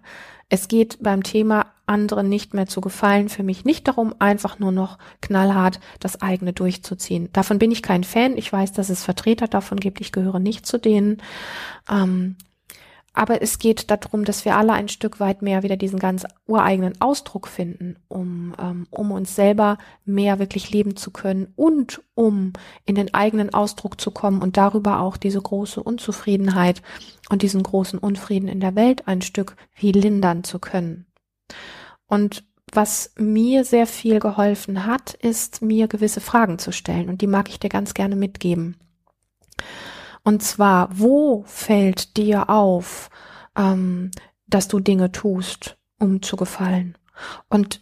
Es 0.49 0.67
geht 0.67 0.97
beim 1.01 1.23
Thema 1.23 1.67
anderen 1.85 2.29
nicht 2.29 2.53
mehr 2.53 2.67
zu 2.67 2.81
gefallen 2.81 3.29
für 3.29 3.43
mich 3.43 3.65
nicht 3.65 3.87
darum, 3.87 4.13
einfach 4.19 4.59
nur 4.59 4.71
noch 4.71 4.97
knallhart 5.21 5.79
das 5.99 6.21
eigene 6.21 6.53
durchzuziehen. 6.53 7.29
Davon 7.33 7.59
bin 7.59 7.71
ich 7.71 7.81
kein 7.81 8.03
Fan. 8.03 8.37
Ich 8.37 8.51
weiß, 8.51 8.73
dass 8.73 8.89
es 8.89 9.03
Vertreter 9.03 9.47
davon 9.47 9.79
gibt. 9.79 10.01
Ich 10.01 10.11
gehöre 10.11 10.39
nicht 10.39 10.65
zu 10.65 10.77
denen. 10.77 11.21
Ähm, 11.89 12.35
aber 13.17 13.41
es 13.41 13.57
geht 13.57 13.89
darum, 13.89 14.25
dass 14.25 14.45
wir 14.45 14.55
alle 14.55 14.73
ein 14.73 14.89
Stück 14.89 15.19
weit 15.19 15.41
mehr 15.41 15.63
wieder 15.63 15.75
diesen 15.75 15.97
ganz 15.97 16.23
ureigenen 16.45 17.01
Ausdruck 17.01 17.47
finden, 17.47 17.95
um, 18.07 18.53
ähm, 18.61 18.85
um 18.91 19.11
uns 19.11 19.35
selber 19.35 19.79
mehr 20.05 20.37
wirklich 20.37 20.69
leben 20.69 20.95
zu 20.95 21.09
können 21.09 21.51
und 21.55 22.01
um 22.13 22.53
in 22.85 22.93
den 22.93 23.15
eigenen 23.15 23.51
Ausdruck 23.51 23.99
zu 23.99 24.11
kommen 24.11 24.43
und 24.43 24.55
darüber 24.55 24.99
auch 24.99 25.17
diese 25.17 25.41
große 25.41 25.81
Unzufriedenheit 25.81 26.83
und 27.29 27.41
diesen 27.41 27.63
großen 27.63 27.97
Unfrieden 27.97 28.47
in 28.47 28.59
der 28.59 28.75
Welt 28.75 29.07
ein 29.07 29.23
Stück 29.23 29.55
wie 29.73 29.91
lindern 29.91 30.43
zu 30.43 30.59
können. 30.59 31.07
Und 32.05 32.43
was 32.71 33.13
mir 33.17 33.63
sehr 33.63 33.87
viel 33.87 34.19
geholfen 34.19 34.85
hat, 34.85 35.15
ist 35.15 35.63
mir 35.63 35.87
gewisse 35.87 36.21
Fragen 36.21 36.59
zu 36.59 36.71
stellen 36.71 37.09
und 37.09 37.21
die 37.21 37.27
mag 37.27 37.49
ich 37.49 37.59
dir 37.59 37.69
ganz 37.69 37.95
gerne 37.95 38.15
mitgeben. 38.15 38.77
Und 40.27 40.43
zwar, 40.43 40.89
wo 40.91 41.45
fällt 41.47 42.17
dir 42.17 42.49
auf, 42.49 43.09
ähm, 43.57 44.11
dass 44.45 44.67
du 44.67 44.81
Dinge 44.81 45.13
tust, 45.13 45.77
um 45.99 46.21
zu 46.21 46.35
gefallen? 46.35 46.97
Und 47.47 47.79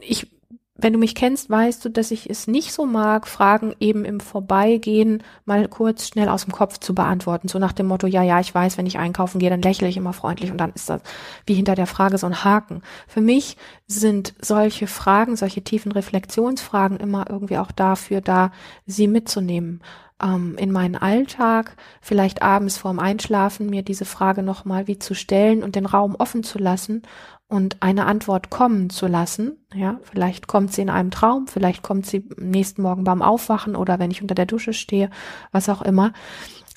ich 0.00 0.32
wenn 0.74 0.92
du 0.92 0.98
mich 0.98 1.14
kennst, 1.14 1.48
weißt 1.48 1.84
du, 1.84 1.90
dass 1.90 2.10
ich 2.10 2.28
es 2.28 2.48
nicht 2.48 2.72
so 2.72 2.86
mag, 2.86 3.28
Fragen 3.28 3.74
eben 3.78 4.04
im 4.04 4.18
Vorbeigehen 4.18 5.22
mal 5.44 5.68
kurz 5.68 6.08
schnell 6.08 6.28
aus 6.28 6.44
dem 6.44 6.52
Kopf 6.52 6.78
zu 6.78 6.94
beantworten. 6.94 7.46
So 7.46 7.60
nach 7.60 7.72
dem 7.72 7.86
Motto, 7.86 8.08
ja, 8.08 8.22
ja, 8.22 8.40
ich 8.40 8.52
weiß, 8.52 8.78
wenn 8.78 8.86
ich 8.86 8.98
einkaufen 8.98 9.38
gehe, 9.38 9.50
dann 9.50 9.62
lächle 9.62 9.86
ich 9.86 9.96
immer 9.96 10.12
freundlich 10.12 10.50
und 10.50 10.58
dann 10.58 10.72
ist 10.72 10.90
das 10.90 11.02
wie 11.46 11.54
hinter 11.54 11.76
der 11.76 11.86
Frage 11.86 12.18
so 12.18 12.26
ein 12.26 12.42
Haken. 12.42 12.82
Für 13.06 13.20
mich 13.20 13.56
sind 13.86 14.34
solche 14.40 14.88
Fragen, 14.88 15.36
solche 15.36 15.62
tiefen 15.62 15.92
Reflexionsfragen 15.92 16.98
immer 16.98 17.30
irgendwie 17.30 17.58
auch 17.58 17.70
dafür 17.70 18.20
da, 18.20 18.50
sie 18.84 19.06
mitzunehmen 19.06 19.82
ähm, 20.22 20.56
in 20.58 20.72
meinen 20.72 20.96
Alltag, 20.96 21.76
vielleicht 22.00 22.42
abends 22.42 22.76
vorm 22.76 22.98
Einschlafen 22.98 23.68
mir 23.68 23.82
diese 23.82 24.04
Frage 24.04 24.42
nochmal 24.42 24.86
wie 24.86 24.98
zu 24.98 25.14
stellen 25.14 25.62
und 25.62 25.76
den 25.76 25.86
Raum 25.86 26.14
offen 26.14 26.42
zu 26.42 26.58
lassen 26.58 27.02
und 27.48 27.82
eine 27.82 28.06
Antwort 28.06 28.50
kommen 28.50 28.90
zu 28.90 29.06
lassen. 29.06 29.66
Ja, 29.74 30.00
vielleicht 30.02 30.46
kommt 30.46 30.72
sie 30.72 30.82
in 30.82 30.90
einem 30.90 31.10
Traum, 31.10 31.46
vielleicht 31.48 31.82
kommt 31.82 32.06
sie 32.06 32.28
nächsten 32.36 32.82
Morgen 32.82 33.04
beim 33.04 33.22
Aufwachen 33.22 33.76
oder 33.76 33.98
wenn 33.98 34.10
ich 34.10 34.22
unter 34.22 34.34
der 34.34 34.46
Dusche 34.46 34.72
stehe, 34.72 35.10
was 35.50 35.68
auch 35.68 35.82
immer, 35.82 36.12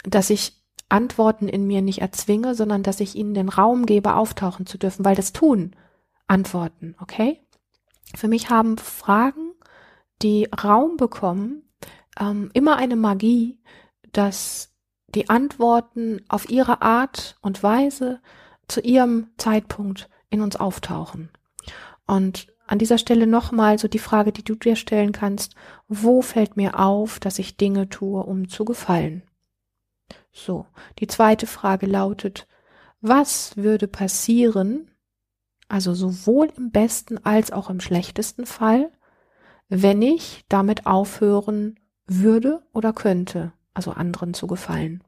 dass 0.04 0.30
ich 0.30 0.62
Antworten 0.90 1.48
in 1.48 1.66
mir 1.66 1.82
nicht 1.82 2.02
erzwinge, 2.02 2.56
sondern 2.56 2.84
dass 2.84 3.00
ich 3.00 3.16
ihnen 3.16 3.34
den 3.34 3.50
Raum 3.50 3.86
gebe, 3.86 4.16
auftauchen 4.16 4.66
zu 4.66 4.78
dürfen, 4.78 5.06
weil 5.06 5.16
das 5.16 5.34
tun 5.34 5.76
Antworten, 6.28 6.96
okay? 7.00 7.42
Für 8.16 8.28
mich 8.28 8.50
haben 8.50 8.78
Fragen, 8.78 9.54
die 10.22 10.48
Raum 10.64 10.98
bekommen, 10.98 11.64
ähm, 12.20 12.50
immer 12.54 12.78
eine 12.78 12.96
Magie, 12.96 13.60
dass 14.12 14.74
die 15.08 15.30
Antworten 15.30 16.22
auf 16.28 16.50
ihre 16.50 16.82
Art 16.82 17.38
und 17.42 17.64
Weise 17.64 18.20
zu 18.68 18.82
ihrem 18.82 19.28
Zeitpunkt 19.38 20.10
in 20.30 20.42
uns 20.42 20.56
auftauchen. 20.56 21.30
Und 22.08 22.48
an 22.68 22.80
dieser 22.80 22.98
Stelle 22.98 23.28
nochmal 23.28 23.78
so 23.78 23.88
die 23.88 24.00
Frage, 24.00 24.32
die 24.32 24.44
du 24.44 24.56
dir 24.56 24.76
stellen 24.76 25.12
kannst, 25.12 25.56
wo 25.88 26.22
fällt 26.22 26.58
mir 26.58 26.80
auf, 26.80 27.20
dass 27.20 27.40
ich 27.40 27.58
Dinge 27.58 27.90
tue, 27.90 28.24
um 28.24 28.50
zu 28.50 28.66
gefallen? 28.66 29.24
So, 30.32 30.66
die 31.00 31.08
zweite 31.08 31.48
Frage 31.48 31.86
lautet, 31.86 32.48
was 33.02 33.56
würde 33.56 33.88
passieren, 33.88 34.92
also 35.68 35.94
sowohl 35.94 36.52
im 36.58 36.72
besten 36.72 37.24
als 37.24 37.52
auch 37.52 37.70
im 37.70 37.80
schlechtesten 37.80 38.46
Fall, 38.46 38.92
wenn 39.70 40.02
ich 40.02 40.46
damit 40.50 40.86
aufhören 40.86 41.80
würde 42.08 42.62
oder 42.74 42.94
könnte, 42.94 43.52
also 43.74 43.92
anderen 43.92 44.34
zu 44.34 44.48
gefallen? 44.48 45.04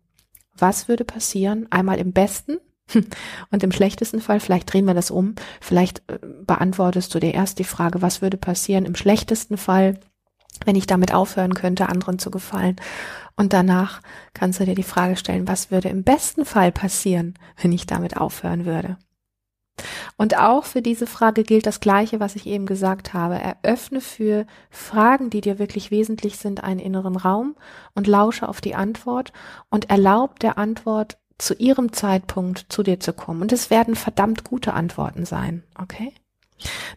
Was 0.57 0.87
würde 0.87 1.05
passieren? 1.05 1.67
Einmal 1.69 1.99
im 1.99 2.13
besten 2.13 2.57
Und 3.51 3.63
im 3.63 3.71
schlechtesten 3.71 4.21
Fall, 4.21 4.39
vielleicht 4.39 4.71
drehen 4.71 4.85
wir 4.85 4.93
das 4.93 5.11
um, 5.11 5.35
vielleicht 5.61 6.03
äh, 6.09 6.19
beantwortest 6.45 7.13
du 7.13 7.19
dir 7.19 7.33
erst 7.33 7.59
die 7.59 7.63
Frage, 7.63 8.01
was 8.01 8.21
würde 8.21 8.37
passieren 8.37 8.85
im 8.85 8.95
schlechtesten 8.95 9.57
Fall, 9.57 9.99
wenn 10.65 10.75
ich 10.75 10.87
damit 10.87 11.13
aufhören 11.13 11.53
könnte, 11.53 11.89
anderen 11.89 12.19
zu 12.19 12.31
gefallen. 12.31 12.77
Und 13.35 13.53
danach 13.53 14.01
kannst 14.33 14.59
du 14.59 14.65
dir 14.65 14.75
die 14.75 14.83
Frage 14.83 15.15
stellen, 15.15 15.47
was 15.47 15.69
würde 15.69 15.89
im 15.89 16.03
besten 16.03 16.45
Fall 16.45 16.71
passieren, 16.71 17.35
wenn 17.61 17.71
ich 17.71 17.85
damit 17.85 18.17
aufhören 18.17 18.65
würde. 18.65 18.97
Und 20.17 20.37
auch 20.37 20.65
für 20.65 20.81
diese 20.81 21.07
Frage 21.07 21.43
gilt 21.43 21.65
das 21.65 21.79
Gleiche, 21.79 22.19
was 22.19 22.35
ich 22.35 22.47
eben 22.47 22.65
gesagt 22.65 23.13
habe. 23.13 23.35
Eröffne 23.35 24.01
für 24.01 24.45
Fragen, 24.69 25.29
die 25.29 25.41
dir 25.41 25.59
wirklich 25.59 25.91
wesentlich 25.91 26.37
sind, 26.37 26.63
einen 26.63 26.79
inneren 26.79 27.15
Raum 27.15 27.55
und 27.93 28.07
lausche 28.07 28.49
auf 28.49 28.61
die 28.61 28.75
Antwort 28.75 29.31
und 29.69 29.89
erlaub 29.89 30.39
der 30.39 30.57
Antwort 30.57 31.17
zu 31.37 31.53
ihrem 31.53 31.93
Zeitpunkt 31.93 32.65
zu 32.69 32.81
dir 32.81 32.99
zu 32.99 33.13
kommen. 33.13 33.41
Und 33.41 33.51
es 33.51 33.69
werden 33.69 33.95
verdammt 33.95 34.43
gute 34.43 34.73
Antworten 34.73 35.25
sein, 35.25 35.63
okay? 35.79 36.13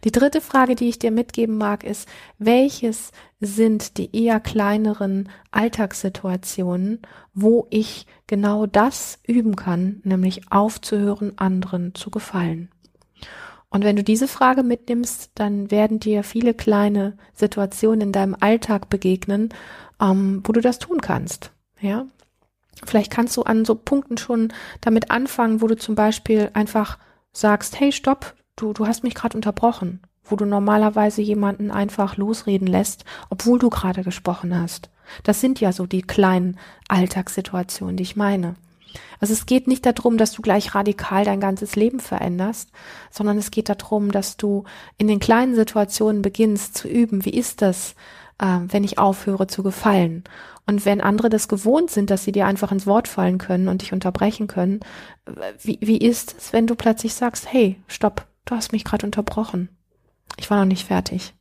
Die 0.04 0.12
dritte 0.12 0.40
Frage, 0.40 0.74
die 0.74 0.88
ich 0.88 0.98
dir 0.98 1.10
mitgeben 1.10 1.58
mag, 1.58 1.84
ist, 1.84 2.08
welches 2.38 3.12
sind 3.40 3.98
die 3.98 4.14
eher 4.16 4.40
kleineren 4.40 5.28
Alltagssituationen, 5.50 7.00
wo 7.34 7.66
ich 7.70 8.06
genau 8.26 8.66
das 8.66 9.18
üben 9.26 9.56
kann, 9.56 10.00
nämlich 10.04 10.50
aufzuhören, 10.50 11.36
anderen 11.36 11.94
zu 11.94 12.10
gefallen? 12.10 12.70
Und 13.68 13.84
wenn 13.84 13.96
du 13.96 14.02
diese 14.02 14.26
Frage 14.26 14.62
mitnimmst, 14.62 15.30
dann 15.34 15.70
werden 15.70 16.00
dir 16.00 16.24
viele 16.24 16.54
kleine 16.54 17.16
Situationen 17.34 18.00
in 18.00 18.12
deinem 18.12 18.36
Alltag 18.40 18.88
begegnen, 18.88 19.50
ähm, 20.00 20.42
wo 20.44 20.52
du 20.52 20.60
das 20.60 20.78
tun 20.78 21.00
kannst. 21.00 21.52
Ja, 21.80 22.06
Vielleicht 22.84 23.10
kannst 23.10 23.36
du 23.36 23.42
an 23.42 23.64
so 23.64 23.74
Punkten 23.74 24.16
schon 24.16 24.52
damit 24.80 25.10
anfangen, 25.10 25.60
wo 25.60 25.66
du 25.66 25.76
zum 25.76 25.94
Beispiel 25.94 26.50
einfach 26.54 26.98
sagst, 27.32 27.78
hey, 27.78 27.92
stopp, 27.92 28.34
du, 28.60 28.72
du 28.72 28.86
hast 28.86 29.02
mich 29.04 29.14
gerade 29.14 29.36
unterbrochen, 29.36 30.00
wo 30.24 30.36
du 30.36 30.44
normalerweise 30.44 31.22
jemanden 31.22 31.70
einfach 31.70 32.16
losreden 32.16 32.66
lässt, 32.66 33.04
obwohl 33.30 33.58
du 33.58 33.70
gerade 33.70 34.02
gesprochen 34.02 34.58
hast. 34.58 34.90
Das 35.24 35.40
sind 35.40 35.60
ja 35.60 35.72
so 35.72 35.86
die 35.86 36.02
kleinen 36.02 36.58
Alltagssituationen, 36.88 37.96
die 37.96 38.04
ich 38.04 38.16
meine. 38.16 38.54
Also 39.20 39.32
es 39.32 39.46
geht 39.46 39.68
nicht 39.68 39.86
darum, 39.86 40.18
dass 40.18 40.32
du 40.32 40.42
gleich 40.42 40.74
radikal 40.74 41.24
dein 41.24 41.40
ganzes 41.40 41.76
Leben 41.76 42.00
veränderst, 42.00 42.70
sondern 43.10 43.38
es 43.38 43.50
geht 43.50 43.68
darum, 43.68 44.10
dass 44.10 44.36
du 44.36 44.64
in 44.98 45.08
den 45.08 45.20
kleinen 45.20 45.54
Situationen 45.54 46.22
beginnst 46.22 46.76
zu 46.76 46.88
üben, 46.88 47.24
wie 47.24 47.30
ist 47.30 47.62
das, 47.62 47.94
äh, 48.38 48.58
wenn 48.66 48.84
ich 48.84 48.98
aufhöre 48.98 49.46
zu 49.46 49.62
gefallen. 49.62 50.24
Und 50.66 50.84
wenn 50.84 51.00
andere 51.00 51.28
das 51.28 51.48
gewohnt 51.48 51.90
sind, 51.90 52.10
dass 52.10 52.24
sie 52.24 52.32
dir 52.32 52.46
einfach 52.46 52.70
ins 52.72 52.86
Wort 52.86 53.08
fallen 53.08 53.38
können 53.38 53.68
und 53.68 53.82
dich 53.82 53.92
unterbrechen 53.92 54.46
können, 54.46 54.80
wie, 55.62 55.78
wie 55.80 55.98
ist 55.98 56.36
es, 56.38 56.52
wenn 56.52 56.66
du 56.66 56.74
plötzlich 56.74 57.14
sagst, 57.14 57.52
hey, 57.52 57.80
stopp, 57.88 58.26
du 58.50 58.56
hast 58.56 58.72
mich 58.72 58.84
gerade 58.84 59.06
unterbrochen. 59.06 59.68
Ich 60.36 60.50
war 60.50 60.58
noch 60.58 60.66
nicht 60.66 60.86
fertig. 60.86 61.34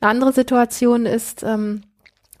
Eine 0.00 0.10
andere 0.10 0.32
Situation 0.32 1.06
ist, 1.06 1.42
ähm, 1.42 1.82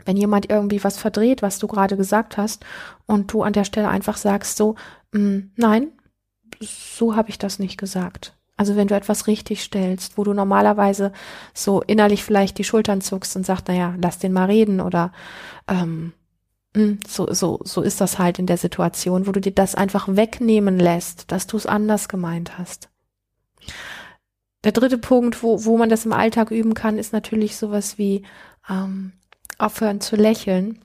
wenn 0.04 0.16
jemand 0.16 0.50
irgendwie 0.50 0.84
was 0.84 0.98
verdreht, 0.98 1.42
was 1.42 1.58
du 1.58 1.66
gerade 1.66 1.96
gesagt 1.96 2.36
hast, 2.36 2.64
und 3.06 3.32
du 3.32 3.42
an 3.42 3.52
der 3.52 3.64
Stelle 3.64 3.88
einfach 3.88 4.16
sagst 4.16 4.56
so, 4.56 4.76
mm, 5.12 5.38
nein, 5.56 5.92
so 6.60 7.16
habe 7.16 7.30
ich 7.30 7.38
das 7.38 7.58
nicht 7.58 7.78
gesagt. 7.78 8.36
Also 8.56 8.76
wenn 8.76 8.86
du 8.86 8.94
etwas 8.94 9.26
richtig 9.26 9.62
stellst, 9.62 10.16
wo 10.16 10.22
du 10.22 10.32
normalerweise 10.32 11.12
so 11.54 11.82
innerlich 11.82 12.22
vielleicht 12.22 12.58
die 12.58 12.64
Schultern 12.64 13.00
zuckst 13.00 13.34
und 13.34 13.44
sagst, 13.44 13.66
naja, 13.66 13.94
lass 14.00 14.18
den 14.18 14.32
mal 14.32 14.44
reden 14.44 14.80
oder 14.80 15.10
ähm, 15.66 16.12
mm, 16.76 17.00
so, 17.08 17.32
so, 17.32 17.58
so 17.64 17.80
ist 17.80 18.00
das 18.00 18.18
halt 18.18 18.38
in 18.38 18.46
der 18.46 18.58
Situation, 18.58 19.26
wo 19.26 19.32
du 19.32 19.40
dir 19.40 19.52
das 19.52 19.74
einfach 19.74 20.06
wegnehmen 20.08 20.78
lässt, 20.78 21.32
dass 21.32 21.48
du 21.48 21.56
es 21.56 21.66
anders 21.66 22.08
gemeint 22.08 22.56
hast. 22.58 22.90
Der 24.64 24.72
dritte 24.72 24.98
Punkt, 24.98 25.42
wo, 25.42 25.64
wo 25.64 25.76
man 25.76 25.90
das 25.90 26.06
im 26.06 26.12
Alltag 26.12 26.50
üben 26.50 26.74
kann, 26.74 26.98
ist 26.98 27.12
natürlich 27.12 27.56
sowas 27.56 27.98
wie 27.98 28.22
ähm, 28.68 29.12
aufhören 29.58 30.00
zu 30.00 30.16
lächeln, 30.16 30.78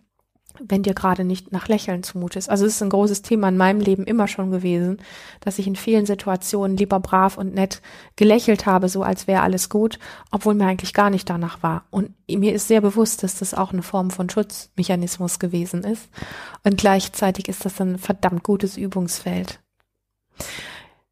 wenn 0.62 0.84
dir 0.84 0.94
gerade 0.94 1.24
nicht 1.24 1.54
nach 1.54 1.70
Lächeln 1.70 2.04
zumute 2.04 2.38
ist. 2.38 2.50
Also 2.50 2.66
es 2.66 2.76
ist 2.76 2.84
ein 2.84 2.90
großes 2.90 3.22
Thema 3.22 3.48
in 3.48 3.56
meinem 3.56 3.80
Leben 3.80 4.04
immer 4.04 4.28
schon 4.28 4.52
gewesen, 4.52 4.98
dass 5.40 5.60
ich 5.60 5.68
in 5.68 5.78
vielen 5.78 6.06
Situationen 6.06 6.76
lieber 6.76 7.00
brav 7.00 7.38
und 7.38 7.54
nett 7.54 7.82
gelächelt 8.18 8.66
habe, 8.66 8.90
so 8.90 9.02
als 9.02 9.28
wäre 9.28 9.42
alles 9.42 9.70
gut, 9.70 9.98
obwohl 10.32 10.56
mir 10.56 10.66
eigentlich 10.66 10.94
gar 10.94 11.10
nicht 11.10 11.30
danach 11.30 11.64
war. 11.64 11.86
Und 11.90 12.12
mir 12.28 12.54
ist 12.54 12.68
sehr 12.68 12.82
bewusst, 12.82 13.24
dass 13.24 13.40
das 13.40 13.54
auch 13.54 13.72
eine 13.72 13.84
Form 13.84 14.12
von 14.12 14.30
Schutzmechanismus 14.30 15.40
gewesen 15.40 15.86
ist. 15.86 16.10
Und 16.64 16.78
gleichzeitig 16.78 17.48
ist 17.48 17.64
das 17.64 17.80
ein 17.80 17.98
verdammt 17.98 18.44
gutes 18.44 18.76
Übungsfeld. 18.76 19.62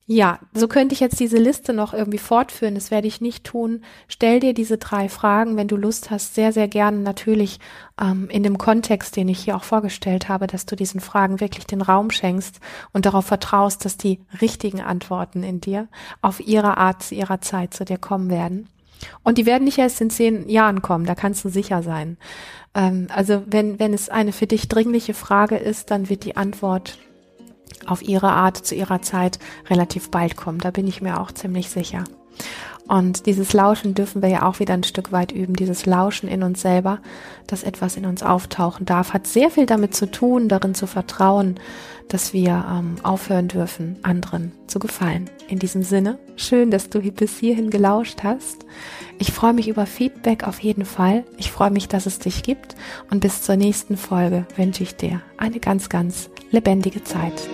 Ja, 0.10 0.40
so 0.54 0.70
könnte 0.70 0.94
ich 0.94 1.02
jetzt 1.02 1.20
diese 1.20 1.38
Liste 1.38 1.74
noch 1.74 1.94
irgendwie 1.94 2.18
fortführen. 2.18 2.76
Das 2.76 2.92
werde 2.92 3.10
ich 3.10 3.20
nicht 3.20 3.44
tun. 3.44 3.82
Stell 4.08 4.40
dir 4.40 4.54
diese 4.54 4.78
drei 4.78 5.10
Fragen, 5.10 5.58
wenn 5.58 5.68
du 5.68 5.76
Lust 5.76 6.12
hast, 6.12 6.34
sehr, 6.34 6.54
sehr 6.54 6.70
gerne 6.70 7.00
natürlich 7.00 7.60
ähm, 8.02 8.30
in 8.30 8.42
dem 8.42 8.58
Kontext, 8.58 9.18
den 9.18 9.28
ich 9.28 9.40
hier 9.40 9.58
auch 9.58 9.66
vorgestellt 9.66 10.30
habe, 10.30 10.48
dass 10.48 10.66
du 10.66 10.78
diesen 10.78 11.02
Fragen 11.02 11.42
wirklich 11.42 11.68
den 11.68 11.82
Raum 11.82 12.10
schenkst 12.10 12.62
und 12.94 13.06
darauf 13.06 13.26
vertraust, 13.26 13.84
dass 13.84 13.98
die 13.98 14.22
richtigen 14.40 14.80
Antworten 14.80 15.44
in 15.44 15.60
dir 15.60 15.90
auf 16.22 16.40
ihre 16.40 16.78
Art, 16.78 17.04
zu 17.04 17.14
ihrer 17.14 17.42
Zeit 17.42 17.74
zu 17.74 17.84
dir 17.84 17.98
kommen 17.98 18.30
werden. 18.30 18.70
Und 19.24 19.38
die 19.38 19.46
werden 19.46 19.66
nicht 19.66 19.78
erst 19.78 20.00
in 20.00 20.10
zehn 20.10 20.48
Jahren 20.48 20.82
kommen, 20.82 21.06
da 21.06 21.16
kannst 21.16 21.44
du 21.44 21.50
sicher 21.50 21.84
sein. 21.84 22.16
Ähm, 22.74 23.08
also 23.14 23.44
wenn, 23.46 23.78
wenn 23.78 23.94
es 23.94 24.08
eine 24.08 24.32
für 24.32 24.48
dich 24.48 24.70
dringliche 24.70 25.14
Frage 25.14 25.58
ist, 25.58 25.92
dann 25.92 26.08
wird 26.08 26.24
die 26.24 26.38
Antwort 26.38 26.98
auf 27.86 28.02
ihre 28.02 28.30
Art 28.30 28.58
zu 28.58 28.76
ihrer 28.76 29.02
Zeit 29.02 29.40
relativ 29.70 30.10
bald 30.10 30.36
kommen. 30.36 30.60
Da 30.60 30.72
bin 30.72 30.88
ich 30.88 31.02
mir 31.02 31.20
auch 31.20 31.32
ziemlich 31.32 31.70
sicher. 31.70 32.04
Und 32.88 33.26
dieses 33.26 33.52
Lauschen 33.52 33.96
dürfen 33.96 34.22
wir 34.22 34.30
ja 34.30 34.44
auch 34.44 34.60
wieder 34.60 34.74
ein 34.74 34.84
Stück 34.84 35.12
weit 35.12 35.34
üben. 35.34 35.56
Dieses 35.56 35.86
Lauschen 35.86 36.30
in 36.30 36.42
uns 36.42 36.62
selber, 36.62 37.00
dass 37.46 37.64
etwas 37.64 37.98
in 37.98 38.06
uns 38.06 38.24
auftauchen 38.24 38.86
darf, 38.86 39.14
hat 39.14 39.28
sehr 39.28 39.50
viel 39.50 39.66
damit 39.66 39.94
zu 39.94 40.10
tun, 40.10 40.48
darin 40.48 40.74
zu 40.74 40.88
vertrauen, 40.88 41.60
dass 42.08 42.32
wir 42.32 42.66
ähm, 42.72 42.96
aufhören 43.04 43.50
dürfen, 43.50 43.98
anderen 44.04 44.54
zu 44.68 44.80
gefallen. 44.80 45.30
In 45.50 45.60
diesem 45.60 45.84
Sinne, 45.84 46.18
schön, 46.38 46.72
dass 46.72 46.90
du 46.90 47.02
bis 47.02 47.38
hierhin 47.38 47.70
gelauscht 47.70 48.24
hast. 48.24 48.66
Ich 49.20 49.34
freue 49.34 49.54
mich 49.54 49.68
über 49.68 49.86
Feedback 49.86 50.48
auf 50.48 50.60
jeden 50.60 50.86
Fall. 50.86 51.26
Ich 51.38 51.52
freue 51.52 51.72
mich, 51.72 51.90
dass 51.90 52.06
es 52.06 52.20
dich 52.20 52.44
gibt. 52.44 52.76
Und 53.10 53.20
bis 53.20 53.42
zur 53.42 53.58
nächsten 53.58 53.98
Folge 53.98 54.46
wünsche 54.56 54.84
ich 54.84 54.96
dir 54.96 55.22
eine 55.38 55.60
ganz, 55.60 55.90
ganz 55.90 56.30
lebendige 56.50 57.04
Zeit. 57.04 57.50